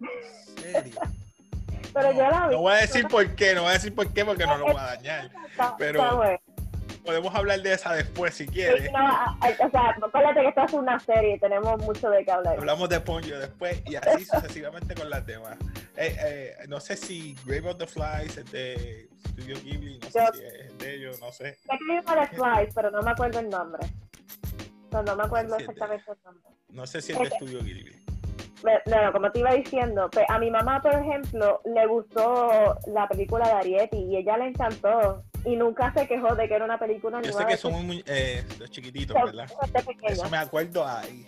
¿En 0.00 0.62
serio? 0.62 1.00
Pero 1.94 2.12
yo 2.12 2.30
la 2.30 2.48
vi. 2.48 2.54
No 2.54 2.60
voy 2.60 2.72
a 2.74 2.76
decir 2.76 3.06
por 3.08 3.34
qué, 3.34 3.54
no 3.54 3.62
voy 3.62 3.70
a 3.70 3.74
decir 3.74 3.94
por 3.94 4.12
qué 4.12 4.24
porque 4.24 4.46
no 4.46 4.58
lo 4.58 4.64
voy 4.66 4.76
a 4.76 4.82
dañar. 4.96 5.30
Pero-. 5.78 6.40
Podemos 7.08 7.34
hablar 7.34 7.62
de 7.62 7.72
esa 7.72 7.94
después 7.94 8.34
si 8.34 8.46
quieres. 8.46 8.92
no, 8.92 8.98
o 9.66 9.70
sea, 9.70 9.96
acuérdate 10.02 10.42
que 10.42 10.48
esto 10.48 10.62
es 10.66 10.72
una 10.74 11.00
serie, 11.00 11.38
tenemos 11.38 11.80
mucho 11.82 12.10
de 12.10 12.22
qué 12.22 12.30
hablar. 12.30 12.58
Hablamos 12.58 12.86
de 12.90 13.00
Ponyo 13.00 13.38
después 13.38 13.80
y 13.86 13.96
así 13.96 14.26
sucesivamente 14.26 14.94
con 14.94 15.08
las 15.08 15.24
demás. 15.24 15.56
Eh, 15.96 16.14
eh, 16.22 16.54
no 16.68 16.78
sé 16.80 16.98
si 16.98 17.34
Grave 17.46 17.70
of 17.70 17.78
the 17.78 17.86
Flies 17.86 18.36
es 18.36 18.52
de 18.52 19.08
Studio 19.26 19.56
Ghibli, 19.64 19.98
no 20.00 20.10
sé 20.10 20.18
Yo- 20.18 20.32
si 20.34 20.44
es 20.44 20.76
de 20.78 20.94
ellos, 20.96 21.18
no 21.22 21.32
sé. 21.32 21.54
Sé 21.54 21.68
que 21.78 21.98
una 22.12 22.20
de 22.20 22.26
Flies, 22.26 22.74
pero 22.74 22.90
no 22.90 23.00
me 23.00 23.10
acuerdo 23.10 23.38
el 23.38 23.48
nombre. 23.48 23.86
No, 24.92 25.02
no 25.02 25.16
me 25.16 25.22
acuerdo 25.22 25.56
Sí, 25.56 25.62
exactamente 25.62 26.10
el 26.12 26.18
nombre. 26.26 26.50
No 26.68 26.86
sé 26.86 27.00
si 27.00 27.12
es 27.12 27.18
de 27.20 27.30
Studio 27.30 27.60
Ghibli. 27.64 27.96
Me- 28.64 28.82
No, 28.84 29.02
no, 29.02 29.12
como 29.12 29.32
te 29.32 29.38
iba 29.38 29.54
diciendo, 29.54 30.10
pues, 30.12 30.26
a 30.28 30.38
mi 30.38 30.50
mamá, 30.50 30.82
por 30.82 30.92
ejemplo, 30.92 31.62
le 31.64 31.86
gustó 31.86 32.76
la 32.88 33.08
película 33.08 33.46
de 33.46 33.52
Ariety 33.54 33.96
y 33.96 34.16
ella 34.18 34.36
le 34.36 34.48
encantó 34.48 35.24
y 35.44 35.56
nunca 35.56 35.92
se 35.92 36.06
quejó 36.06 36.34
de 36.34 36.48
que 36.48 36.54
era 36.54 36.64
una 36.64 36.78
película 36.78 37.20
Yo 37.22 37.32
sé 37.32 37.46
que 37.46 37.56
son 37.56 37.86
muy 37.86 38.04
eh, 38.06 38.44
los 38.58 38.70
chiquititos, 38.70 39.16
¿verdad? 39.22 39.50
Eso 40.02 40.28
me 40.30 40.38
acuerdo 40.38 40.86
ahí. 40.86 41.26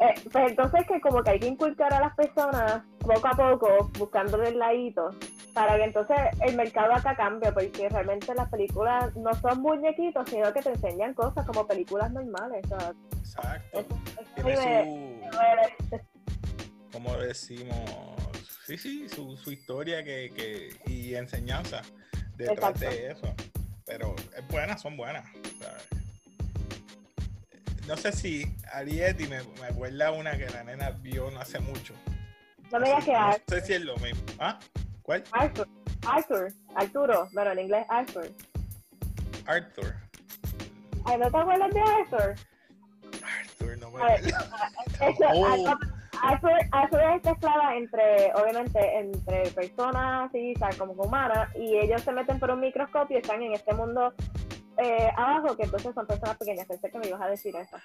Eh, 0.00 0.14
pues 0.32 0.50
entonces 0.50 0.86
que 0.88 1.00
como 1.00 1.22
que 1.22 1.30
hay 1.30 1.40
que 1.40 1.46
inculcar 1.46 1.94
a 1.94 2.00
las 2.00 2.14
personas 2.16 2.82
poco 2.98 3.28
a 3.28 3.30
poco, 3.30 3.90
buscándole 3.96 4.48
el 4.48 4.58
ladito, 4.58 5.10
para 5.52 5.76
que 5.76 5.84
entonces 5.84 6.16
el 6.40 6.56
mercado 6.56 6.92
acá 6.94 7.14
cambie, 7.14 7.52
porque 7.52 7.88
realmente 7.88 8.34
las 8.34 8.48
películas 8.48 9.14
no 9.14 9.32
son 9.34 9.60
muñequitos, 9.62 10.28
sino 10.28 10.52
que 10.52 10.62
te 10.62 10.70
enseñan 10.70 11.14
cosas 11.14 11.46
como 11.46 11.66
películas 11.66 12.10
normales. 12.10 12.64
O 12.72 12.80
sea, 12.80 12.92
Exacto. 13.18 13.78
eso, 13.78 13.88
eso 14.20 14.30
Tiene 14.34 14.56
su, 14.56 16.00
como 16.92 17.16
decimos, 17.16 17.78
sí, 18.66 18.76
sí, 18.76 19.08
su, 19.08 19.36
su 19.36 19.52
historia 19.52 20.02
que, 20.02 20.32
que, 20.34 20.70
y 20.90 21.14
enseñanza 21.14 21.82
detrás 22.36 22.70
Exacto. 22.74 22.90
de 22.90 23.10
eso. 23.10 23.34
Pero 23.86 24.14
es 24.36 24.48
buenas, 24.48 24.80
son 24.80 24.96
buenas. 24.96 25.24
¿sabes? 25.60 25.86
No 27.86 27.96
sé 27.96 28.12
si 28.12 28.54
Ariety 28.72 29.26
me, 29.26 29.42
me 29.60 29.66
acuerda 29.66 30.10
una 30.10 30.36
que 30.38 30.46
la 30.48 30.64
nena 30.64 30.90
vio 30.90 31.30
no 31.30 31.40
hace 31.40 31.58
mucho. 31.60 31.94
no 32.72 32.80
me 32.80 32.86
digas 32.88 33.04
que 33.04 33.12
no 33.12 33.32
sé 33.48 33.60
si 33.66 33.72
es 33.74 33.82
lo 33.82 33.96
mismo. 33.98 34.22
¿Ah? 34.38 34.58
¿Cuál? 35.02 35.22
Arthur, 35.32 35.68
Arthur, 36.06 36.52
Arturo, 36.76 37.28
bueno, 37.32 37.52
en 37.52 37.58
inglés 37.58 37.84
Arthur. 37.90 38.30
Arthur. 39.46 39.94
Ay, 41.04 41.18
¿no 41.18 41.30
te 41.30 41.36
acuerdas 41.36 41.70
de 41.74 41.80
Arthur? 41.80 42.34
Arthur, 43.22 43.78
no 43.78 43.90
me 43.90 44.00
A 46.24 46.80
Arthur 46.82 47.00
es 47.00 47.24
mezclada 47.24 47.76
entre, 47.76 48.32
obviamente, 48.34 48.98
entre 48.98 49.50
personas 49.50 50.34
y 50.34 50.54
¿sabes? 50.56 50.76
como 50.76 50.92
humanas, 50.94 51.48
y 51.56 51.76
ellos 51.76 52.00
se 52.02 52.12
meten 52.12 52.38
por 52.38 52.50
un 52.50 52.60
microscopio 52.60 53.16
y 53.16 53.20
están 53.20 53.42
en 53.42 53.52
este 53.52 53.74
mundo 53.74 54.14
eh, 54.78 55.10
abajo, 55.16 55.56
que 55.56 55.64
entonces 55.64 55.94
son 55.94 56.06
personas 56.06 56.36
pequeñas. 56.38 56.66
Pensé 56.66 56.90
que 56.90 56.98
me 56.98 57.08
ibas 57.08 57.20
a 57.20 57.26
decir 57.28 57.54
eso. 57.56 57.76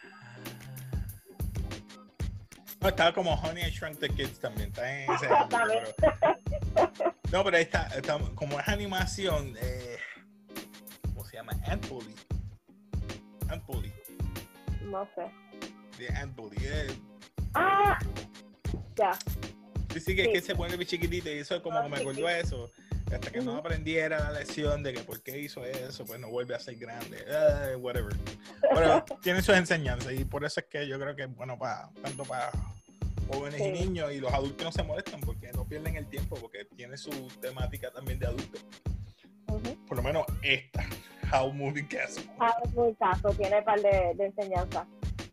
No, 2.82 2.88
estaba 2.88 3.13
como 3.13 3.34
Honey 3.34 3.63
I 3.65 3.71
Shrunk 3.71 3.99
the 3.99 4.08
Kids 4.10 4.39
también. 4.39 4.69
Está 4.69 4.89
en 5.04 5.12
ese 5.12 5.28
pero- 5.49 7.13
No, 7.32 7.43
pero 7.43 7.58
está, 7.58 7.88
está- 7.88 8.17
como 8.36 8.58
es 8.60 8.67
animación, 8.69 9.54
eh, 9.62 9.97
¿cómo 11.13 11.25
se 11.25 11.36
llama? 11.36 11.52
Ant 11.67 11.88
Bully. 11.89 12.15
Ant 13.49 13.65
Bully. 13.65 13.91
No 14.84 15.06
sé. 15.13 15.30
Bully. 16.38 16.56
eh, 16.62 16.88
Ah, 17.53 17.97
ya. 18.95 19.12
sí, 19.93 19.99
sí, 19.99 20.15
que 20.15 20.21
es 20.23 20.27
Sí. 20.27 20.33
que 20.33 20.41
se 20.41 20.55
pone 20.55 20.75
muy 20.75 20.85
chiquitito 20.85 21.29
y 21.29 21.39
eso 21.39 21.62
como 21.62 21.81
que 21.83 21.89
me 21.89 21.97
acordó 21.97 22.27
a 22.27 22.38
eso. 22.38 22.71
Hasta 23.12 23.31
que 23.31 23.41
no 23.41 23.51
Ujú. 23.53 23.59
aprendiera 23.62 24.19
la 24.19 24.39
lección 24.39 24.83
de 24.83 24.93
que 24.93 24.99
por 24.99 25.23
qué 25.23 25.39
hizo 25.39 25.65
eso, 25.65 26.05
pues 26.05 26.19
no 26.19 26.29
vuelve 26.29 26.53
a 26.53 26.59
ser 26.59 26.75
grande. 26.75 27.17
eh, 27.27 27.75
whatever. 27.77 28.15
Pero 28.62 29.03
tiene 29.23 29.41
sus 29.41 29.55
enseñanzas 29.55 30.13
y 30.13 30.25
por 30.25 30.45
eso 30.45 30.59
es 30.59 30.67
que 30.67 30.88
yo 30.88 30.99
creo 30.99 31.15
que 31.15 31.23
es 31.23 31.35
bueno 31.35 31.57
para 31.57 31.89
tanto 32.03 32.23
para 32.23 32.51
jóvenes 33.27 33.59
y 33.62 33.63
Sí. 33.63 33.71
niños 33.71 34.12
y 34.13 34.19
los 34.19 34.31
adultos 34.31 34.63
no 34.63 34.71
se 34.71 34.83
molestan 34.83 35.21
porque 35.21 35.51
no 35.53 35.65
pierden 35.67 35.95
el 35.95 36.05
tiempo 36.07 36.35
porque 36.39 36.65
tiene 36.65 36.97
su 36.97 37.09
temática 37.41 37.89
también 37.89 38.19
de 38.19 38.27
adultos. 38.27 38.63
Ujú. 39.47 39.85
Por 39.88 39.97
lo 39.97 40.03
menos 40.03 40.25
esta, 40.43 40.85
How 41.33 41.51
Moving 41.51 41.88
Castle. 41.88 42.25
Ah, 42.39 42.55
es 42.63 42.71
muy 42.75 42.93
caso, 42.95 43.29
tiene 43.33 43.57
un 43.57 43.63
par 43.65 43.81
de, 43.81 44.12
de 44.15 44.25
enseñanzas. 44.27 44.85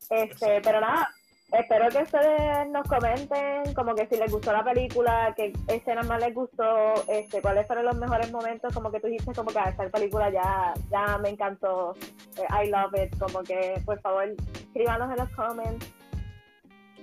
Este, 0.08 0.22
Exacto. 0.22 0.46
pero 0.62 0.80
nada, 0.80 1.10
espero 1.52 1.88
que 1.88 2.02
ustedes 2.02 2.68
nos 2.70 2.86
comenten 2.88 3.72
como 3.74 3.94
que 3.94 4.06
si 4.08 4.16
les 4.16 4.30
gustó 4.30 4.52
la 4.52 4.64
película, 4.64 5.32
qué 5.36 5.52
escenas 5.68 6.06
más 6.06 6.20
les 6.20 6.34
gustó, 6.34 6.94
este, 7.08 7.40
cuáles 7.40 7.66
fueron 7.66 7.86
los 7.86 7.96
mejores 7.96 8.30
momentos, 8.32 8.72
como 8.74 8.90
que 8.90 9.00
tú 9.00 9.06
dijiste 9.06 9.32
como 9.32 9.50
que 9.50 9.58
"Ah, 9.58 9.68
esta 9.70 9.88
película 9.88 10.30
ya, 10.30 10.74
ya 10.90 11.18
me 11.18 11.30
encantó, 11.30 11.94
eh, 12.36 12.64
I 12.64 12.68
love 12.70 12.92
it, 13.02 13.16
como 13.18 13.42
que 13.42 13.80
por 13.84 14.00
favor 14.00 14.24
escríbanos 14.54 15.10
en 15.10 15.16
los 15.16 15.28
comments. 15.30 15.86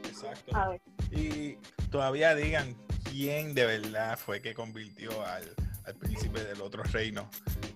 Exacto. 0.05 0.55
A 0.55 0.69
ver, 0.69 0.81
Y 1.11 1.57
todavía 1.91 2.35
digan 2.35 2.75
quién 3.09 3.53
de 3.53 3.65
verdad 3.65 4.17
fue 4.17 4.41
que 4.41 4.53
convirtió 4.53 5.09
al, 5.25 5.43
al 5.85 5.95
príncipe 5.95 6.43
del 6.43 6.61
otro 6.61 6.83
reino. 6.83 7.29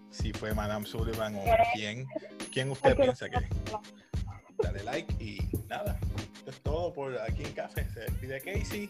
Si 0.09 0.33
fue 0.33 0.53
Madame 0.53 0.85
Sullivan 0.85 1.35
o 1.35 1.43
quién. 1.75 2.07
¿Quién 2.51 2.71
usted 2.71 2.95
piensa 2.95 3.29
que? 3.29 3.37
Dale 4.63 4.83
like 4.83 5.13
y 5.23 5.37
nada 5.67 5.99
es 6.49 6.61
todo 6.61 6.93
por 6.93 7.17
aquí 7.19 7.43
en 7.43 7.51
Café. 7.53 7.85
Se 7.93 7.99
despide 8.01 8.41
Casey. 8.41 8.89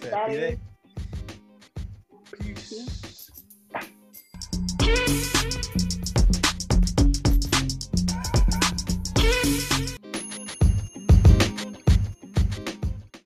Se 0.00 0.10
despide. 0.10 0.58
Peace. 2.38 3.32